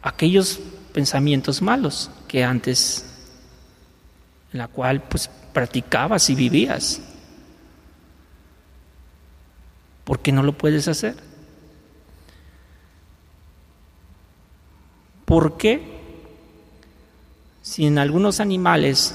aquellos 0.02 0.58
pensamientos 0.96 1.60
malos 1.60 2.10
que 2.26 2.42
antes 2.42 3.04
en 4.50 4.58
la 4.60 4.66
cual 4.66 5.02
pues 5.02 5.28
practicabas 5.52 6.30
y 6.30 6.34
vivías? 6.34 7.02
¿Por 10.04 10.20
qué 10.20 10.32
no 10.32 10.42
lo 10.42 10.56
puedes 10.56 10.88
hacer? 10.88 11.14
¿Por 15.26 15.58
qué? 15.58 16.00
Si 17.60 17.84
en 17.84 17.98
algunos 17.98 18.40
animales 18.40 19.14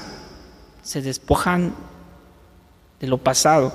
se 0.84 1.02
despojan 1.02 1.74
de 3.00 3.08
lo 3.08 3.18
pasado 3.18 3.72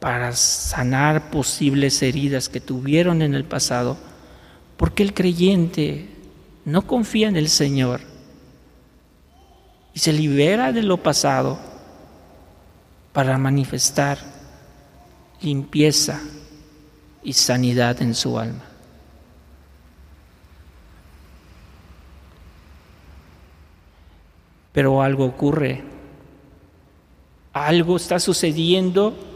para 0.00 0.32
sanar 0.32 1.30
posibles 1.30 2.00
heridas 2.00 2.48
que 2.48 2.62
tuvieron 2.62 3.20
en 3.20 3.34
el 3.34 3.44
pasado, 3.44 3.98
¿por 4.78 4.94
qué 4.94 5.02
el 5.02 5.12
creyente 5.12 6.13
no 6.64 6.86
confía 6.86 7.28
en 7.28 7.36
el 7.36 7.48
Señor 7.48 8.00
y 9.92 9.98
se 9.98 10.12
libera 10.12 10.72
de 10.72 10.82
lo 10.82 10.96
pasado 10.96 11.58
para 13.12 13.38
manifestar 13.38 14.18
limpieza 15.40 16.20
y 17.22 17.32
sanidad 17.32 18.00
en 18.02 18.14
su 18.14 18.38
alma? 18.38 18.64
Pero 24.72 25.00
algo 25.00 25.24
ocurre. 25.24 25.84
Algo 27.52 27.96
está 27.96 28.18
sucediendo 28.18 29.33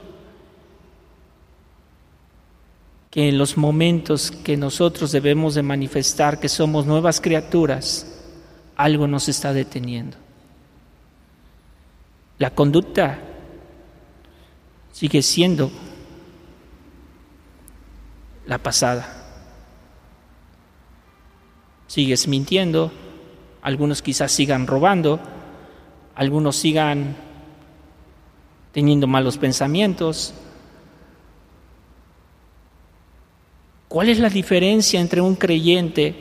que 3.11 3.29
en 3.29 3.39
los 3.39 3.57
momentos 3.57 4.31
que 4.31 4.57
nosotros 4.57 5.13
debemos 5.13 5.55
de 5.55 5.63
manifestar 5.63 6.39
que 6.39 6.49
somos 6.49 6.87
nuevas 6.87 7.21
criaturas, 7.21 8.07
algo 8.77 9.07
nos 9.07 9.29
está 9.29 9.53
deteniendo. 9.53 10.17
La 12.39 12.51
conducta 12.51 13.19
sigue 14.93 15.23
siendo 15.23 15.71
la 18.47 18.59
pasada. 18.59 19.15
Sigues 21.87 22.29
mintiendo, 22.29 22.93
algunos 23.63 24.03
quizás 24.03 24.31
sigan 24.33 24.67
robando, 24.67 25.21
algunos 26.15 26.57
sigan 26.57 27.17
teniendo 28.73 29.07
malos 29.07 29.39
pensamientos. 29.39 30.35
¿Cuál 33.89 34.11
es 34.11 34.19
la 34.19 34.29
diferencia 34.29 35.01
entre 35.01 35.23
un 35.23 35.35
creyente 35.35 36.15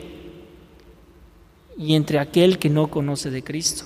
y 1.76 1.94
entre 1.94 2.18
aquel 2.18 2.58
que 2.58 2.70
no 2.70 2.90
conoce 2.90 3.30
de 3.30 3.44
Cristo? 3.44 3.84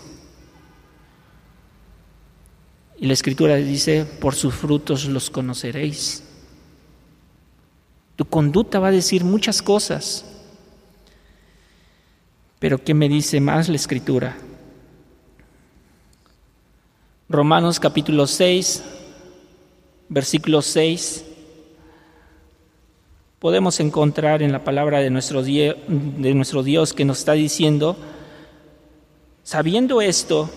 Y 2.96 3.06
la 3.06 3.14
escritura 3.14 3.56
dice, 3.56 4.04
por 4.04 4.36
sus 4.36 4.54
frutos 4.54 5.06
los 5.06 5.28
conoceréis. 5.28 6.22
Tu 8.14 8.24
conducta 8.24 8.78
va 8.78 8.88
a 8.88 8.92
decir 8.92 9.24
muchas 9.24 9.60
cosas. 9.60 10.24
Pero 12.60 12.78
¿qué 12.84 12.94
me 12.94 13.08
dice 13.08 13.40
más 13.40 13.68
la 13.68 13.74
escritura? 13.74 14.36
Romanos 17.28 17.80
capítulo 17.80 18.28
6, 18.28 18.84
versículo 20.08 20.62
6, 20.62 21.24
podemos 23.42 23.80
encontrar 23.80 24.40
en 24.40 24.52
la 24.52 24.62
palabra 24.62 25.00
de 25.00 25.10
nuestro, 25.10 25.42
de 25.42 25.74
nuestro 26.32 26.62
Dios 26.62 26.92
que 26.92 27.04
nos 27.04 27.18
está 27.18 27.32
diciendo, 27.32 27.96
sabiendo 29.42 30.00
esto, 30.00 30.48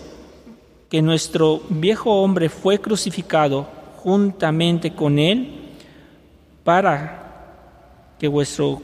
que 0.88 1.02
nuestro 1.02 1.62
viejo 1.68 2.22
hombre 2.22 2.48
fue 2.48 2.78
crucificado 2.78 3.66
juntamente 3.96 4.94
con 4.94 5.18
él 5.18 5.72
para 6.62 8.14
que 8.20 8.28
vuestro 8.28 8.80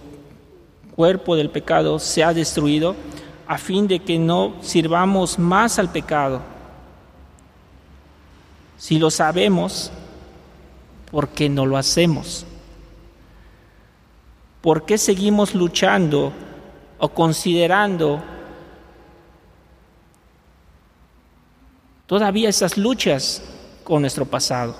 cuerpo 0.97 1.37
del 1.37 1.51
pecado 1.51 2.01
sea 2.01 2.35
destruido, 2.35 2.97
a 3.47 3.57
fin 3.57 3.87
de 3.87 4.01
que 4.01 4.19
no 4.19 4.55
sirvamos 4.63 5.39
más 5.39 5.79
al 5.79 5.93
pecado. 5.93 6.41
Si 8.79 8.99
lo 8.99 9.13
sabemos, 9.13 9.93
¿por 11.13 11.29
qué 11.29 11.49
no 11.49 11.67
lo 11.67 11.77
hacemos? 11.77 12.47
¿Por 14.63 14.85
qué 14.87 14.97
seguimos 14.97 15.55
luchando 15.55 16.33
o 16.99 17.09
considerando 17.09 18.23
todavía 22.07 22.51
esas 22.51 22.77
luchas 22.77 23.43
con 23.85 24.03
nuestro 24.03 24.27
pasado. 24.27 24.77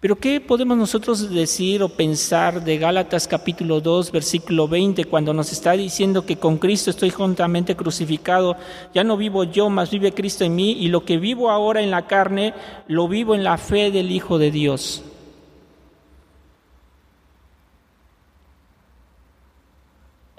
Pero 0.00 0.16
¿qué 0.16 0.40
podemos 0.40 0.78
nosotros 0.78 1.28
decir 1.28 1.82
o 1.82 1.88
pensar 1.88 2.64
de 2.64 2.78
Gálatas 2.78 3.28
capítulo 3.28 3.80
2, 3.80 4.10
versículo 4.10 4.66
20, 4.66 5.04
cuando 5.04 5.34
nos 5.34 5.52
está 5.52 5.72
diciendo 5.72 6.24
que 6.24 6.36
con 6.36 6.56
Cristo 6.56 6.90
estoy 6.90 7.10
juntamente 7.10 7.76
crucificado, 7.76 8.56
ya 8.94 9.04
no 9.04 9.16
vivo 9.16 9.44
yo, 9.44 9.68
mas 9.68 9.90
vive 9.90 10.14
Cristo 10.14 10.44
en 10.44 10.54
mí, 10.54 10.72
y 10.72 10.88
lo 10.88 11.04
que 11.04 11.18
vivo 11.18 11.50
ahora 11.50 11.82
en 11.82 11.90
la 11.90 12.06
carne, 12.06 12.54
lo 12.86 13.08
vivo 13.08 13.34
en 13.34 13.44
la 13.44 13.58
fe 13.58 13.90
del 13.90 14.10
Hijo 14.10 14.38
de 14.38 14.50
Dios? 14.52 15.02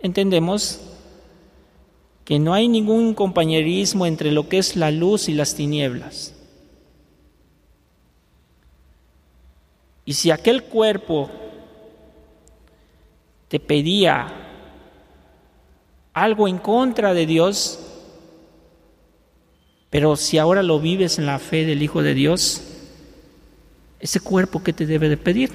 Entendemos 0.01 0.79
que 2.25 2.39
no 2.39 2.53
hay 2.53 2.67
ningún 2.67 3.13
compañerismo 3.13 4.05
entre 4.05 4.31
lo 4.31 4.47
que 4.47 4.59
es 4.59 4.75
la 4.75 4.91
luz 4.91 5.29
y 5.29 5.33
las 5.33 5.55
tinieblas. 5.55 6.35
Y 10.05 10.13
si 10.13 10.31
aquel 10.31 10.63
cuerpo 10.63 11.29
te 13.47 13.59
pedía 13.59 14.27
algo 16.13 16.47
en 16.47 16.59
contra 16.59 17.13
de 17.13 17.25
Dios, 17.25 17.79
pero 19.89 20.15
si 20.15 20.37
ahora 20.37 20.63
lo 20.63 20.79
vives 20.79 21.17
en 21.17 21.25
la 21.25 21.39
fe 21.39 21.65
del 21.65 21.81
Hijo 21.81 22.03
de 22.03 22.13
Dios, 22.13 22.63
ese 23.99 24.19
cuerpo 24.19 24.63
que 24.63 24.73
te 24.73 24.85
debe 24.85 25.09
de 25.09 25.17
pedir. 25.17 25.51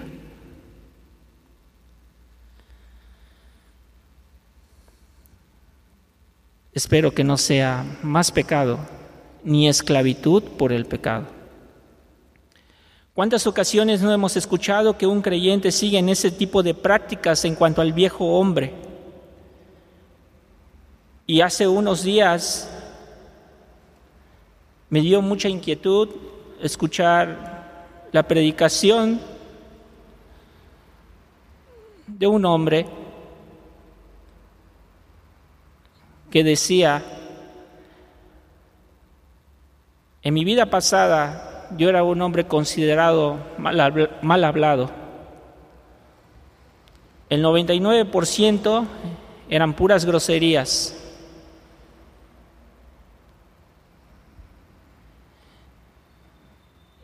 Espero 6.74 7.14
que 7.14 7.22
no 7.22 7.38
sea 7.38 7.84
más 8.02 8.32
pecado 8.32 8.80
ni 9.44 9.68
esclavitud 9.68 10.42
por 10.42 10.72
el 10.72 10.86
pecado. 10.86 11.26
¿Cuántas 13.14 13.46
ocasiones 13.46 14.02
no 14.02 14.12
hemos 14.12 14.36
escuchado 14.36 14.98
que 14.98 15.06
un 15.06 15.22
creyente 15.22 15.70
sigue 15.70 15.98
en 15.98 16.08
ese 16.08 16.32
tipo 16.32 16.64
de 16.64 16.74
prácticas 16.74 17.44
en 17.44 17.54
cuanto 17.54 17.80
al 17.80 17.92
viejo 17.92 18.24
hombre? 18.24 18.74
Y 21.28 21.42
hace 21.42 21.68
unos 21.68 22.02
días 22.02 22.68
me 24.90 25.00
dio 25.00 25.22
mucha 25.22 25.48
inquietud 25.48 26.08
escuchar 26.60 28.08
la 28.10 28.24
predicación 28.24 29.20
de 32.08 32.26
un 32.26 32.44
hombre 32.44 33.03
que 36.34 36.42
decía, 36.42 37.00
en 40.20 40.34
mi 40.34 40.44
vida 40.44 40.66
pasada 40.66 41.68
yo 41.78 41.88
era 41.88 42.02
un 42.02 42.20
hombre 42.22 42.48
considerado 42.48 43.38
mal, 43.56 44.42
hablado. 44.42 44.90
El 47.30 47.44
99% 47.44 48.84
eran 49.48 49.74
puras 49.74 50.04
groserías. 50.04 50.96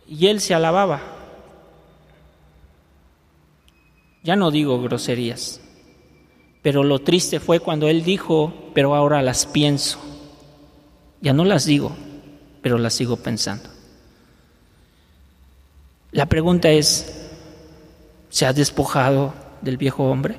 Y 0.09 0.27
él 0.27 0.41
se 0.41 0.55
alababa. 0.55 1.03
Ya 4.25 4.35
no 4.35 4.51
digo 4.51 4.83
groserías. 4.83 5.61
Pero 6.63 6.85
lo 6.85 6.99
triste 6.99 7.41
fue 7.41 7.61
cuando 7.61 7.89
él 7.89 8.05
dijo, 8.05 8.53
pero 8.75 8.95
ahora 8.95 9.23
las 9.23 9.47
pienso. 9.47 9.99
Ya 11.21 11.33
no 11.33 11.45
las 11.45 11.65
digo, 11.65 11.93
pero 12.63 12.79
las 12.79 12.95
sigo 12.95 13.17
pensando. 13.17 13.69
La 16.13 16.27
pregunta 16.27 16.71
es, 16.71 17.29
¿se 18.29 18.47
ha 18.47 18.53
despojado 18.53 19.33
del 19.63 19.77
viejo 19.77 20.05
hombre? 20.05 20.37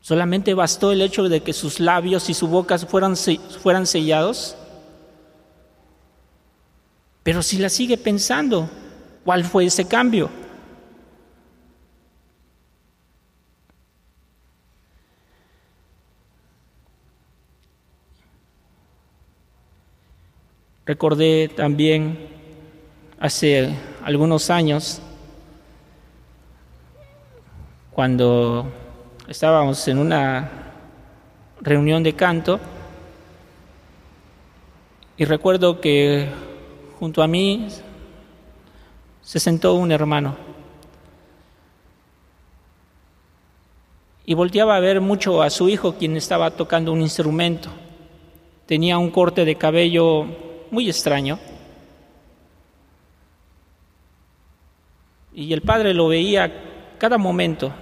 ¿Solamente 0.00 0.54
bastó 0.54 0.92
el 0.92 1.02
hecho 1.02 1.28
de 1.28 1.42
que 1.42 1.52
sus 1.52 1.80
labios 1.80 2.30
y 2.30 2.34
su 2.34 2.48
boca 2.48 2.78
fueran, 2.78 3.14
fueran 3.62 3.86
sellados? 3.86 4.56
Pero 7.22 7.42
si 7.42 7.58
la 7.58 7.68
sigue 7.68 7.98
pensando, 7.98 8.70
¿cuál 9.22 9.44
fue 9.44 9.66
ese 9.66 9.86
cambio? 9.86 10.30
Recordé 20.88 21.48
también 21.48 22.18
hace 23.20 23.74
algunos 24.02 24.48
años 24.48 25.02
cuando 27.90 28.66
estábamos 29.28 29.86
en 29.86 29.98
una 29.98 30.50
reunión 31.60 32.02
de 32.02 32.14
canto 32.14 32.58
y 35.18 35.26
recuerdo 35.26 35.78
que 35.78 36.26
junto 36.98 37.22
a 37.22 37.26
mí 37.26 37.68
se 39.20 39.38
sentó 39.38 39.74
un 39.74 39.92
hermano 39.92 40.36
y 44.24 44.32
volteaba 44.32 44.74
a 44.74 44.80
ver 44.80 45.02
mucho 45.02 45.42
a 45.42 45.50
su 45.50 45.68
hijo 45.68 45.96
quien 45.96 46.16
estaba 46.16 46.50
tocando 46.52 46.94
un 46.94 47.02
instrumento. 47.02 47.68
Tenía 48.64 48.96
un 48.96 49.10
corte 49.10 49.44
de 49.44 49.56
cabello 49.56 50.47
muy 50.70 50.88
extraño. 50.88 51.38
Y 55.32 55.52
el 55.52 55.62
padre 55.62 55.94
lo 55.94 56.08
veía 56.08 56.96
cada 56.98 57.16
momento. 57.16 57.72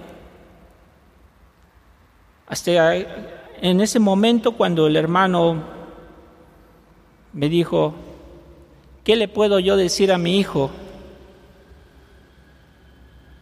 Hasta 2.47 2.95
en 2.95 3.81
ese 3.81 3.99
momento 3.99 4.53
cuando 4.53 4.87
el 4.87 4.95
hermano 4.95 5.63
me 7.33 7.49
dijo, 7.49 7.93
¿qué 9.03 9.15
le 9.15 9.27
puedo 9.27 9.59
yo 9.59 9.75
decir 9.75 10.11
a 10.11 10.17
mi 10.17 10.39
hijo 10.39 10.69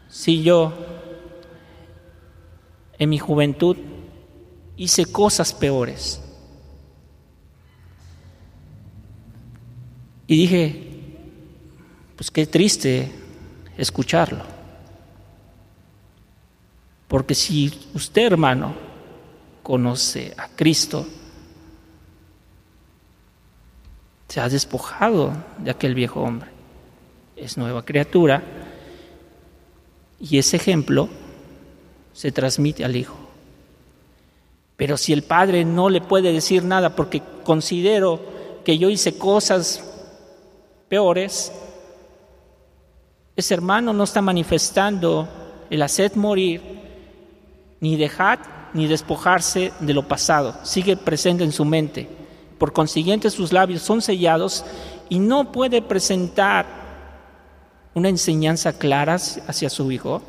si 0.07 0.43
yo 0.43 0.73
en 2.97 3.09
mi 3.09 3.19
juventud 3.19 3.77
hice 4.77 5.05
cosas 5.05 5.53
peores? 5.53 6.24
Y 10.27 10.37
dije, 10.37 10.95
pues 12.15 12.31
qué 12.31 12.47
triste 12.47 13.11
escucharlo. 13.77 14.43
Porque 17.07 17.35
si 17.35 17.71
usted, 17.93 18.23
hermano, 18.23 18.73
conoce 19.61 20.33
a 20.37 20.47
Cristo, 20.49 21.05
se 24.27 24.39
ha 24.39 24.49
despojado 24.49 25.31
de 25.59 25.71
aquel 25.71 25.93
viejo 25.93 26.21
hombre. 26.21 26.49
Es 27.35 27.57
nueva 27.57 27.85
criatura 27.85 28.43
y 30.19 30.37
ese 30.37 30.57
ejemplo 30.57 31.09
se 32.13 32.31
transmite 32.31 32.83
al 32.83 32.95
hijo. 32.95 33.15
Pero 34.77 34.97
si 34.97 35.13
el 35.13 35.23
padre 35.23 35.63
no 35.63 35.89
le 35.89 36.01
puede 36.01 36.33
decir 36.33 36.63
nada 36.63 36.95
porque 36.95 37.21
considero 37.43 38.19
que 38.63 38.77
yo 38.77 38.89
hice 38.89 39.17
cosas 39.17 39.83
peores, 40.89 41.51
ese 43.35 43.53
hermano 43.53 43.91
no 43.93 44.03
está 44.03 44.21
manifestando 44.21 45.27
el 45.69 45.81
hacer 45.81 46.15
morir, 46.15 46.61
ni 47.81 47.97
dejar, 47.97 48.69
ni 48.73 48.87
despojarse 48.87 49.73
de 49.79 49.93
lo 49.93 50.07
pasado. 50.07 50.55
Sigue 50.63 50.95
presente 50.95 51.43
en 51.43 51.51
su 51.51 51.65
mente. 51.65 52.07
Por 52.57 52.71
consiguiente, 52.71 53.29
sus 53.29 53.51
labios 53.51 53.81
son 53.81 54.01
sellados 54.01 54.63
y 55.09 55.19
no 55.19 55.51
puede 55.51 55.81
presentar 55.81 56.65
una 57.93 58.09
enseñanza 58.09 58.77
clara 58.77 59.15
hacia 59.15 59.69
su 59.69 59.91
hijo. 59.91 60.21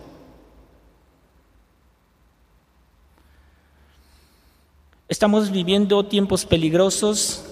Estamos 5.09 5.53
viviendo 5.53 6.05
tiempos 6.05 6.45
peligrosos 6.45 7.46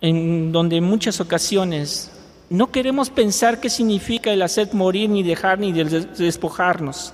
en 0.00 0.52
donde 0.52 0.76
en 0.76 0.84
muchas 0.84 1.20
ocasiones 1.20 2.10
no 2.48 2.70
queremos 2.70 3.10
pensar 3.10 3.60
qué 3.60 3.70
significa 3.70 4.32
el 4.32 4.42
hacer 4.42 4.72
morir, 4.72 5.10
ni 5.10 5.22
dejar, 5.22 5.58
ni 5.58 5.72
despojarnos. 5.72 7.12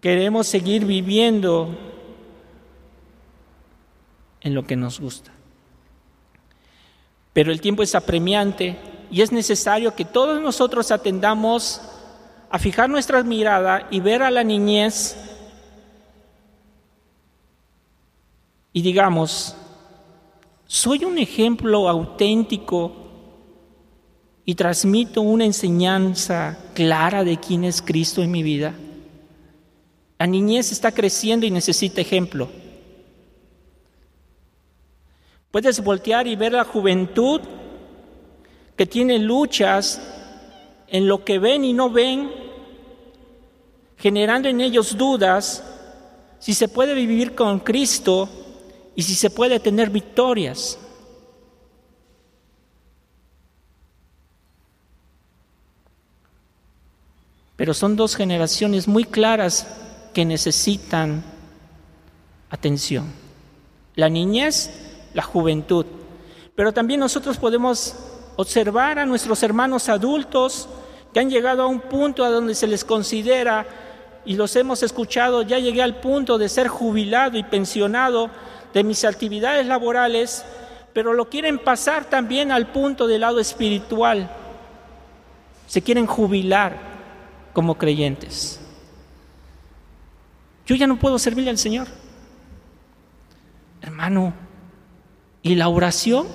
Queremos 0.00 0.46
seguir 0.46 0.84
viviendo 0.84 1.76
en 4.40 4.54
lo 4.54 4.66
que 4.66 4.76
nos 4.76 4.98
gusta. 4.98 5.30
Pero 7.32 7.52
el 7.52 7.60
tiempo 7.60 7.82
es 7.82 7.94
apremiante 7.94 8.76
y 9.10 9.20
es 9.20 9.30
necesario 9.30 9.94
que 9.94 10.04
todos 10.04 10.40
nosotros 10.40 10.90
atendamos 10.90 11.80
a 12.50 12.58
fijar 12.58 12.90
nuestra 12.90 13.22
mirada 13.22 13.86
y 13.90 14.00
ver 14.00 14.22
a 14.22 14.30
la 14.30 14.42
niñez 14.42 15.16
y 18.72 18.82
digamos, 18.82 19.56
soy 20.70 21.04
un 21.04 21.18
ejemplo 21.18 21.88
auténtico 21.88 22.92
y 24.44 24.54
transmito 24.54 25.20
una 25.20 25.44
enseñanza 25.44 26.70
clara 26.74 27.24
de 27.24 27.38
quién 27.38 27.64
es 27.64 27.82
Cristo 27.82 28.22
en 28.22 28.30
mi 28.30 28.44
vida. 28.44 28.72
La 30.16 30.28
niñez 30.28 30.70
está 30.70 30.92
creciendo 30.92 31.44
y 31.44 31.50
necesita 31.50 32.00
ejemplo. 32.00 32.48
Puedes 35.50 35.82
voltear 35.82 36.28
y 36.28 36.36
ver 36.36 36.52
la 36.52 36.62
juventud 36.62 37.40
que 38.76 38.86
tiene 38.86 39.18
luchas 39.18 40.00
en 40.86 41.08
lo 41.08 41.24
que 41.24 41.40
ven 41.40 41.64
y 41.64 41.72
no 41.72 41.90
ven, 41.90 42.30
generando 43.96 44.48
en 44.48 44.60
ellos 44.60 44.96
dudas 44.96 45.64
si 46.38 46.54
se 46.54 46.68
puede 46.68 46.94
vivir 46.94 47.34
con 47.34 47.58
Cristo 47.58 48.28
y 48.94 49.02
si 49.02 49.14
se 49.14 49.30
puede 49.30 49.60
tener 49.60 49.90
victorias. 49.90 50.78
Pero 57.56 57.74
son 57.74 57.94
dos 57.94 58.16
generaciones 58.16 58.88
muy 58.88 59.04
claras 59.04 59.66
que 60.14 60.24
necesitan 60.24 61.22
atención. 62.48 63.04
La 63.96 64.08
niñez, 64.08 64.70
la 65.14 65.22
juventud. 65.22 65.86
Pero 66.54 66.72
también 66.72 67.00
nosotros 67.00 67.36
podemos 67.36 67.94
observar 68.36 68.98
a 68.98 69.06
nuestros 69.06 69.42
hermanos 69.42 69.88
adultos 69.88 70.68
que 71.12 71.20
han 71.20 71.30
llegado 71.30 71.62
a 71.62 71.66
un 71.66 71.80
punto 71.80 72.24
a 72.24 72.30
donde 72.30 72.54
se 72.54 72.66
les 72.66 72.84
considera, 72.84 73.66
y 74.30 74.34
los 74.34 74.54
hemos 74.54 74.84
escuchado, 74.84 75.42
ya 75.42 75.58
llegué 75.58 75.82
al 75.82 75.96
punto 75.96 76.38
de 76.38 76.48
ser 76.48 76.68
jubilado 76.68 77.36
y 77.36 77.42
pensionado 77.42 78.30
de 78.72 78.84
mis 78.84 79.04
actividades 79.04 79.66
laborales, 79.66 80.44
pero 80.92 81.14
lo 81.14 81.28
quieren 81.28 81.58
pasar 81.58 82.04
también 82.04 82.52
al 82.52 82.68
punto 82.68 83.08
del 83.08 83.22
lado 83.22 83.40
espiritual. 83.40 84.30
Se 85.66 85.82
quieren 85.82 86.06
jubilar 86.06 86.76
como 87.52 87.76
creyentes. 87.76 88.60
Yo 90.64 90.76
ya 90.76 90.86
no 90.86 90.96
puedo 90.96 91.18
servirle 91.18 91.50
al 91.50 91.58
Señor. 91.58 91.88
Hermano, 93.82 94.32
¿y 95.42 95.56
la 95.56 95.66
oración? 95.66 96.28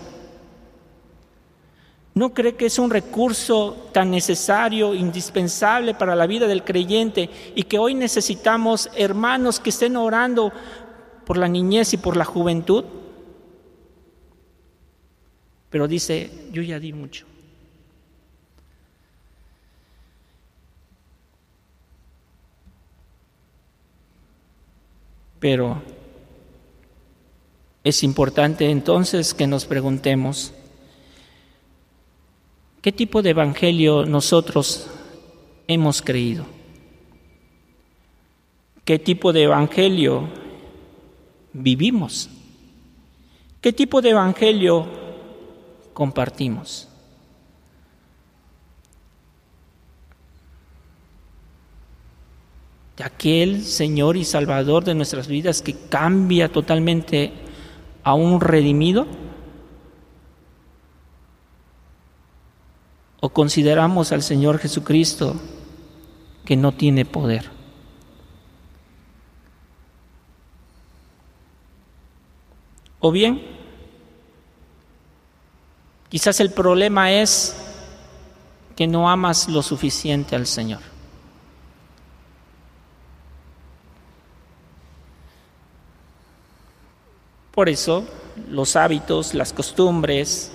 ¿No 2.16 2.34
cree 2.34 2.56
que 2.56 2.68
es 2.68 2.80
un 2.80 2.90
recurso 2.90 3.90
tan 3.92 4.10
necesario, 4.10 4.96
indispensable 4.96 5.94
para 5.94 6.16
la 6.16 6.26
vida 6.26 6.48
del 6.48 6.64
creyente 6.64 7.30
y 7.56 7.64
que 7.64 7.78
hoy 7.78 7.94
necesitamos 7.94 8.90
hermanos 8.96 9.60
que 9.60 9.70
estén 9.70 9.98
orando 9.98 10.54
por 11.26 11.36
la 11.36 11.50
niñez 11.50 11.94
y 11.94 11.98
por 11.98 12.16
la 12.16 12.24
juventud, 12.24 12.86
pero 15.70 15.90
dice, 15.90 16.32
yo 16.54 16.62
ya 16.62 16.80
di 16.80 16.94
mucho. 16.94 17.26
Pero 25.42 25.82
es 27.84 28.04
importante 28.04 28.70
entonces 28.70 29.34
que 29.34 29.48
nos 29.48 29.66
preguntemos, 29.66 30.54
¿qué 32.86 32.92
tipo 32.92 33.24
de 33.24 33.32
evangelio 33.32 34.06
nosotros 34.06 34.86
hemos 35.68 36.04
creído? 36.04 36.46
¿Qué 38.84 39.00
tipo 39.00 39.34
de 39.34 39.42
evangelio 39.42 40.30
vivimos? 41.52 42.30
¿Qué 43.60 43.74
tipo 43.74 44.04
de 44.04 44.12
evangelio 44.12 44.86
compartimos? 45.94 46.88
aquel 53.04 53.64
Señor 53.64 54.16
y 54.16 54.26
Salvador 54.26 54.84
de 54.84 54.94
nuestras 54.94 55.28
vidas 55.28 55.64
que 55.64 55.74
cambia 55.90 56.52
totalmente 56.52 57.32
a 58.04 58.14
un 58.14 58.40
redimido? 58.40 59.08
¿O 63.26 63.30
consideramos 63.30 64.12
al 64.12 64.22
Señor 64.22 64.60
Jesucristo 64.60 65.36
que 66.46 66.56
no 66.56 66.74
tiene 66.74 67.06
poder? 67.06 67.50
O 73.00 73.12
bien, 73.12 73.42
quizás 76.08 76.40
el 76.40 76.52
problema 76.52 77.12
es 77.14 77.56
que 78.76 78.86
no 78.86 79.10
amas 79.10 79.50
lo 79.50 79.64
suficiente 79.64 80.36
al 80.36 80.46
Señor. 80.46 80.82
Por 87.52 87.70
eso, 87.70 88.06
los 88.52 88.76
hábitos, 88.76 89.34
las 89.34 89.52
costumbres, 89.52 90.52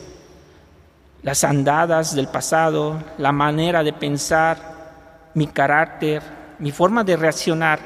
las 1.23 1.45
andadas 1.45 2.15
del 2.15 2.29
pasado, 2.29 3.03
la 3.19 3.33
manera 3.33 3.83
de 3.83 3.93
pensar, 3.93 5.31
mi 5.35 5.47
carácter, 5.47 6.23
mi 6.59 6.73
forma 6.73 7.05
de 7.05 7.17
reaccionar, 7.17 7.81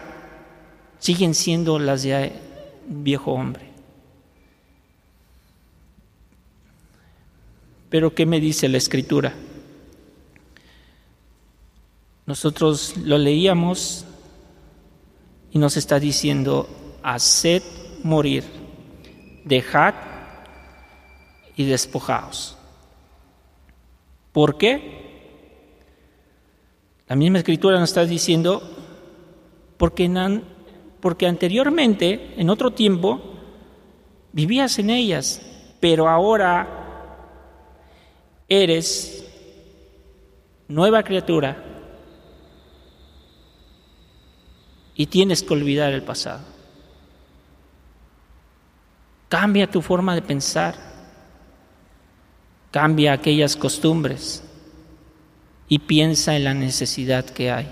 siguen 0.98 1.34
siendo 1.34 1.78
las 1.78 2.02
de 2.02 2.32
viejo 2.86 3.32
hombre. 3.32 3.72
Pero 7.90 8.14
¿qué 8.14 8.26
me 8.26 8.40
dice 8.40 8.68
la 8.68 8.78
escritura? 8.78 9.32
Nosotros 12.26 12.96
lo 12.96 13.18
leíamos 13.18 14.06
y 15.52 15.58
nos 15.58 15.76
está 15.76 16.00
diciendo, 16.00 16.68
haced 17.02 17.62
morir, 18.02 18.44
dejad 19.44 19.94
y 21.56 21.64
despojaos. 21.66 22.56
¿Por 24.34 24.58
qué? 24.58 24.94
La 27.06 27.14
misma 27.14 27.38
escritura 27.38 27.78
nos 27.78 27.90
está 27.90 28.04
diciendo, 28.04 28.60
porque, 29.76 30.10
porque 30.98 31.28
anteriormente, 31.28 32.34
en 32.36 32.50
otro 32.50 32.72
tiempo, 32.72 33.22
vivías 34.32 34.76
en 34.80 34.90
ellas, 34.90 35.40
pero 35.78 36.08
ahora 36.08 36.66
eres 38.48 39.24
nueva 40.66 41.04
criatura 41.04 41.62
y 44.96 45.06
tienes 45.06 45.44
que 45.44 45.54
olvidar 45.54 45.92
el 45.92 46.02
pasado. 46.02 46.42
Cambia 49.28 49.70
tu 49.70 49.80
forma 49.80 50.16
de 50.16 50.22
pensar, 50.22 50.93
Cambia 52.74 53.12
aquellas 53.12 53.54
costumbres 53.54 54.42
y 55.68 55.78
piensa 55.78 56.34
en 56.34 56.42
la 56.42 56.54
necesidad 56.54 57.24
que 57.24 57.52
hay. 57.52 57.68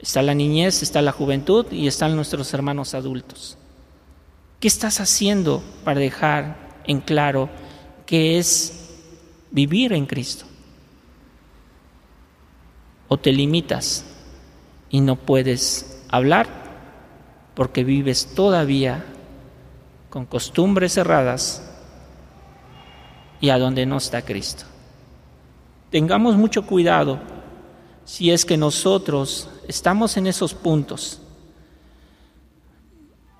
Está 0.00 0.22
la 0.22 0.34
niñez, 0.34 0.82
está 0.82 1.00
la 1.02 1.12
juventud 1.12 1.66
y 1.70 1.86
están 1.86 2.16
nuestros 2.16 2.52
hermanos 2.52 2.94
adultos. 2.94 3.58
¿Qué 4.58 4.66
estás 4.66 4.98
haciendo 4.98 5.62
para 5.84 6.00
dejar 6.00 6.80
en 6.84 7.00
claro 7.00 7.48
que 8.06 8.38
es 8.40 8.90
vivir 9.52 9.92
en 9.92 10.06
Cristo? 10.06 10.44
¿O 13.06 13.18
te 13.18 13.30
limitas 13.30 14.04
y 14.90 15.00
no 15.00 15.14
puedes 15.14 16.02
hablar 16.08 16.48
porque 17.54 17.84
vives 17.84 18.34
todavía 18.34 19.04
con 20.10 20.26
costumbres 20.26 20.94
cerradas 20.94 21.68
y 23.42 23.50
a 23.50 23.58
donde 23.58 23.84
no 23.84 23.98
está 23.98 24.22
Cristo? 24.22 24.64
Tengamos 25.90 26.36
mucho 26.36 26.64
cuidado 26.64 27.18
si 28.06 28.30
es 28.30 28.46
que 28.46 28.56
nosotros 28.56 29.50
estamos 29.68 30.16
en 30.16 30.26
esos 30.26 30.54
puntos. 30.54 31.20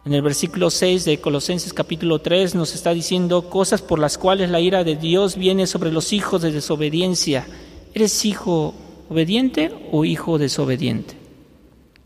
En 0.05 0.13
el 0.13 0.21
versículo 0.21 0.69
6 0.69 1.05
de 1.05 1.21
Colosenses 1.21 1.73
capítulo 1.73 2.19
3 2.19 2.57
nos 2.57 2.75
está 2.75 2.93
diciendo 2.93 3.49
cosas 3.49 3.81
por 3.81 4.01
las 4.01 4.19
cuales 4.19 4.51
la 4.51 4.61
ira 4.61 4.83
de 4.83 4.97
Dios 4.97 5.37
viene 5.37 5.67
sobre 5.67 5.93
los 5.93 6.13
hijos 6.13 6.43
de 6.43 6.51
desobediencia. 6.51 7.47
¿Eres 7.95 8.25
hijo 8.25 8.75
obediente 9.09 9.73
o 9.93 10.05
hijo 10.05 10.39
desobediente? 10.39 11.17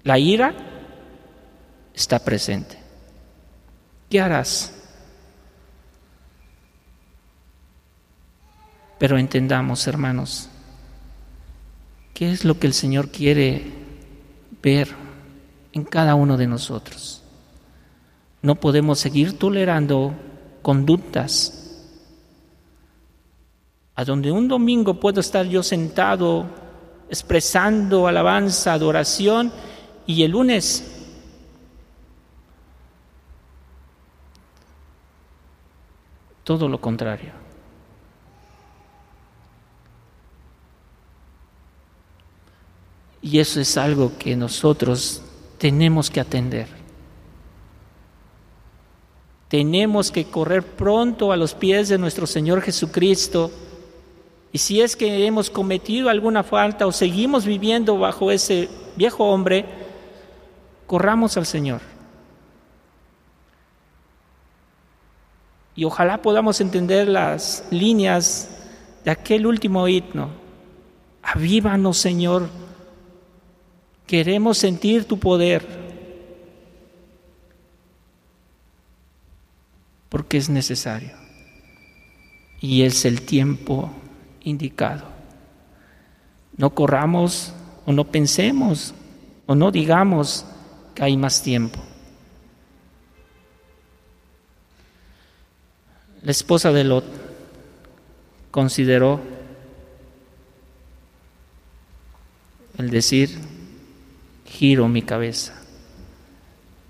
La 0.05 0.19
ira 0.19 0.55
está 1.95 2.19
presente. 2.19 2.79
¿Qué 4.11 4.21
harás? 4.21 4.76
Pero 8.99 9.19
entendamos, 9.19 9.87
hermanos, 9.87 10.51
¿Qué 12.17 12.31
es 12.31 12.47
lo 12.47 12.59
que 12.59 12.67
el 12.67 12.73
Señor 12.73 13.11
quiere 13.11 13.63
ver 14.63 14.89
en 15.75 15.85
cada 15.85 16.15
uno 16.15 16.39
de 16.39 16.47
nosotros? 16.47 17.23
No 18.41 18.55
podemos 18.55 18.99
seguir 18.99 19.39
tolerando 19.39 20.15
conductas 20.63 21.85
a 23.95 24.03
donde 24.03 24.33
un 24.33 24.49
domingo 24.49 24.99
puedo 24.99 25.21
estar 25.21 25.45
yo 25.45 25.63
sentado 25.63 26.47
expresando 27.11 28.07
alabanza, 28.07 28.73
adoración, 28.73 29.53
y 30.07 30.23
el 30.23 30.31
lunes 30.31 30.91
todo 36.45 36.67
lo 36.67 36.81
contrario. 36.81 37.46
Y 43.27 43.41
eso 43.41 43.61
es 43.61 43.77
algo 43.77 44.13
que 44.17 44.37
nosotros 44.37 45.21
tenemos 45.59 46.11
que 46.11 46.21
atender. 46.21 46.69
Tenemos 49.49 50.13
que 50.13 50.27
correr 50.27 50.63
pronto 50.63 51.33
a 51.33 51.37
los 51.37 51.53
pies 51.53 51.89
de 51.89 51.99
nuestro 51.99 52.29
Señor 52.29 52.63
Jesucristo. 52.63 53.51
Y 54.53 54.59
si 54.59 54.81
es 54.81 54.95
que 54.95 55.27
hemos 55.27 55.51
cometido 55.51 56.09
alguna 56.09 56.45
falta 56.45 56.87
o 56.87 56.93
seguimos 56.93 57.45
viviendo 57.45 57.99
bajo 57.99 58.31
ese 58.31 58.69
viejo 58.95 59.25
hombre, 59.25 59.65
corramos 60.87 61.37
al 61.37 61.47
Señor. 61.47 61.81
Y 65.75 65.83
ojalá 65.83 66.23
podamos 66.23 66.61
entender 66.61 67.09
las 67.09 67.65
líneas 67.73 68.51
de 69.05 69.11
aquel 69.11 69.49
último 69.49 69.89
himno. 69.89 70.29
Avívanos, 71.25 71.99
Señor, 71.99 72.49
Queremos 74.07 74.59
sentir 74.59 75.05
tu 75.05 75.19
poder 75.19 75.67
porque 80.09 80.37
es 80.37 80.49
necesario 80.49 81.13
y 82.61 82.83
es 82.83 83.05
el 83.05 83.23
tiempo 83.23 83.91
indicado. 84.43 85.05
No 86.57 86.71
corramos 86.71 87.53
o 87.85 87.93
no 87.93 88.05
pensemos 88.05 88.95
o 89.47 89.55
no 89.55 89.71
digamos 89.71 90.47
que 90.95 91.03
hay 91.03 91.17
más 91.17 91.43
tiempo. 91.43 91.81
La 96.23 96.31
esposa 96.31 96.73
de 96.73 96.83
Lot 96.83 97.05
consideró 98.51 99.21
el 102.79 102.91
decir, 102.91 103.39
giro 104.47 104.89
mi 104.89 105.03
cabeza, 105.03 105.55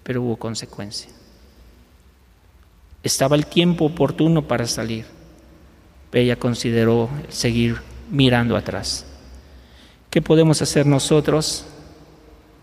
pero 0.03 0.23
hubo 0.23 0.37
consecuencia. 0.37 1.11
Estaba 3.03 3.37
el 3.37 3.47
tiempo 3.47 3.85
oportuno 3.85 4.43
para 4.43 4.67
salir, 4.67 5.07
pero 6.11 6.25
ella 6.25 6.37
consideró 6.37 7.09
seguir 7.29 7.77
mirando 8.11 8.57
atrás. 8.57 9.07
¿Qué 10.11 10.23
podemos 10.23 10.63
hacer 10.63 10.87
nosotros? 10.87 11.67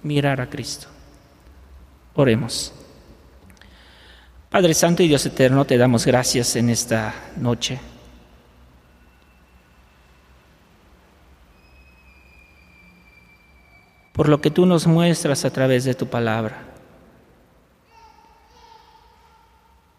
Mirar 0.02 0.42
a 0.42 0.50
Cristo. 0.50 0.88
Oremos. 2.16 2.74
Padre 4.50 4.74
Santo 4.74 5.02
y 5.02 5.08
Dios 5.08 5.26
Eterno, 5.26 5.66
te 5.66 5.78
damos 5.78 6.06
gracias 6.06 6.56
en 6.56 6.70
esta 6.70 7.14
noche. 7.38 7.80
Por 14.14 14.30
lo 14.30 14.40
que 14.40 14.52
tú 14.52 14.66
nos 14.66 14.88
muestras 14.88 15.44
a 15.44 15.50
través 15.50 15.84
de 15.84 15.96
tu 15.96 16.08
palabra. 16.08 16.64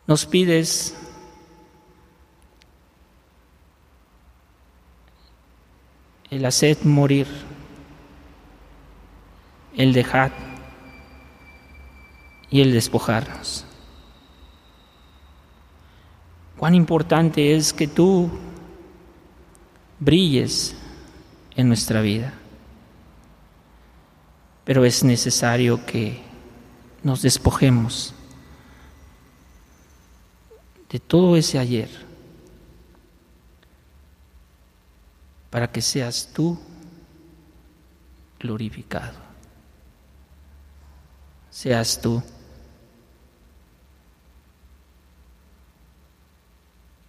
Nos 0.07 0.25
pides 0.25 0.95
el 6.31 6.45
hacer 6.45 6.79
morir, 6.85 7.27
el 9.77 9.93
dejar 9.93 10.31
y 12.51 12.61
el 12.61 12.73
despojarnos. 12.73 13.65
Cuán 16.57 16.77
importante 16.77 17.57
es 17.57 17.73
que 17.73 17.89
tú 17.89 18.31
brilles 19.99 20.77
en 21.57 21.67
nuestra 21.67 22.01
vida 22.01 22.35
pero 24.65 24.85
es 24.85 25.05
necesario 25.05 25.85
que 25.85 26.23
nos 27.03 27.23
despojemos 27.23 28.15
de 30.89 30.99
todo 30.99 31.37
ese 31.37 31.59
ayer 31.59 31.91
para 35.51 35.71
que 35.71 35.83
seas 35.83 36.31
tú 36.33 36.59
glorificado. 38.41 39.19
Seas 41.51 42.01
tú 42.01 42.23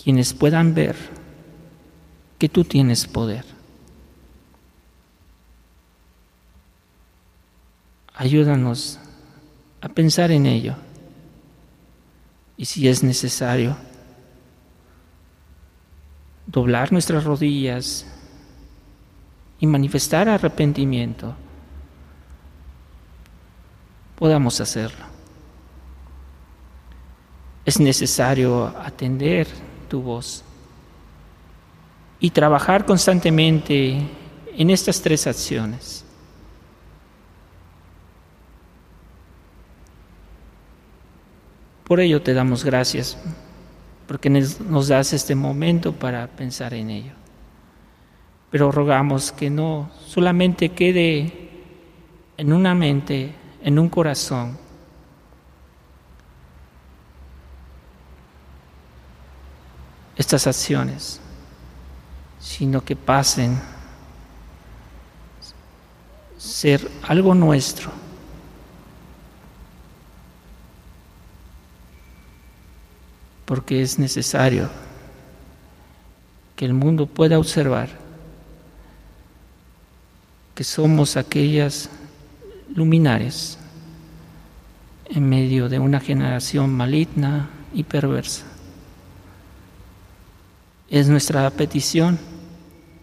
quienes 0.04 0.34
puedan 0.34 0.76
ver 0.76 0.96
que 2.38 2.48
tú 2.48 2.64
tienes 2.64 3.08
poder. 3.08 3.55
Ayúdanos 8.16 9.00
a 9.82 9.90
pensar 9.90 10.32
en 10.32 10.46
ello 10.46 10.76
y 12.58 12.66
si 12.66 12.88
es 12.88 13.04
necesario, 13.04 13.76
doblar 16.48 16.92
nuestras 16.92 17.26
rodillas 17.26 18.06
y 19.60 19.68
manifestar 19.68 20.30
arrepentimiento, 20.30 21.36
podamos 24.18 24.62
hacerlo. 24.62 25.06
Es 27.66 27.80
necesario 27.80 28.68
atender 28.78 29.48
tu 29.90 30.02
voz 30.02 30.44
y 32.20 32.30
trabajar 32.30 32.86
constantemente 32.86 34.08
en 34.56 34.70
estas 34.70 35.02
tres 35.02 35.28
acciones. 35.28 36.05
Por 41.86 42.00
ello 42.00 42.22
te 42.22 42.34
damos 42.34 42.64
gracias, 42.64 43.16
porque 44.08 44.30
nos 44.30 44.88
das 44.88 45.14
este 45.14 45.36
momento 45.36 45.94
para 45.94 46.28
pensar 46.28 46.74
en 46.74 46.90
ello. 46.90 47.14
Pero 48.50 48.72
rogamos 48.72 49.32
que 49.32 49.50
no 49.50 49.92
solamente 50.08 50.70
quede 50.70 51.50
en 52.38 52.54
una 52.54 52.74
mente, 52.74 53.36
en 53.62 53.78
un 53.78 53.90
corazón, 53.90 54.58
estas 60.16 60.48
acciones, 60.48 61.22
sino 62.40 62.84
que 62.84 62.96
pasen 62.96 63.60
ser 66.38 66.90
algo 67.04 67.36
nuestro. 67.36 68.05
Porque 73.56 73.82
es 73.82 73.98
necesario 73.98 74.70
que 76.58 76.66
el 76.66 76.74
mundo 76.74 77.08
pueda 77.08 77.40
observar 77.40 77.88
que 80.54 80.66
somos 80.66 81.16
aquellas 81.16 81.90
luminares 82.76 83.58
en 85.06 85.30
medio 85.30 85.70
de 85.70 85.80
una 85.80 86.02
generación 86.02 86.70
maligna 86.76 87.48
y 87.74 87.84
perversa. 87.84 88.44
Es 90.90 91.08
nuestra 91.08 91.50
petición, 91.50 92.20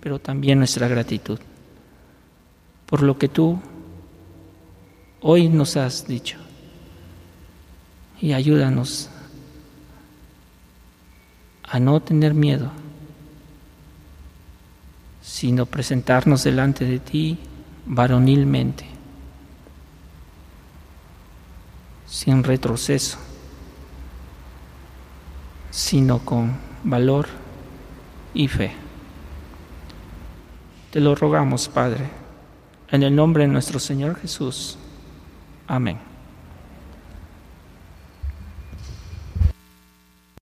pero 0.03 0.19
también 0.19 0.59
nuestra 0.59 0.87
gratitud 0.87 1.41
por 2.85 3.03
lo 3.03 3.17
que 3.17 3.29
tú 3.31 3.59
hoy 5.23 5.49
nos 5.49 5.79
has 5.79 6.07
dicho. 6.07 6.37
Y 8.21 8.35
ayúdanos 8.35 9.09
a 11.73 11.81
no 11.81 12.01
tener 12.01 12.35
miedo, 12.35 12.71
sino 15.23 15.65
presentarnos 15.65 16.45
delante 16.45 16.85
de 16.85 16.99
ti 16.99 17.39
varonilmente, 17.87 18.85
sin 22.05 22.45
retroceso, 22.45 23.17
sino 25.71 26.19
con 26.19 26.59
valor 26.85 27.27
y 28.35 28.49
fe. 28.49 28.73
Te 30.91 31.01
lo 31.01 31.15
rogamos, 31.15 31.71
Padre, 31.71 32.07
en 32.91 33.03
el 33.03 33.17
nombre 33.17 33.45
de 33.45 33.49
nuestro 33.49 33.79
Señor 33.79 34.21
Jesús. 34.21 34.77
Amén. 35.67 36.12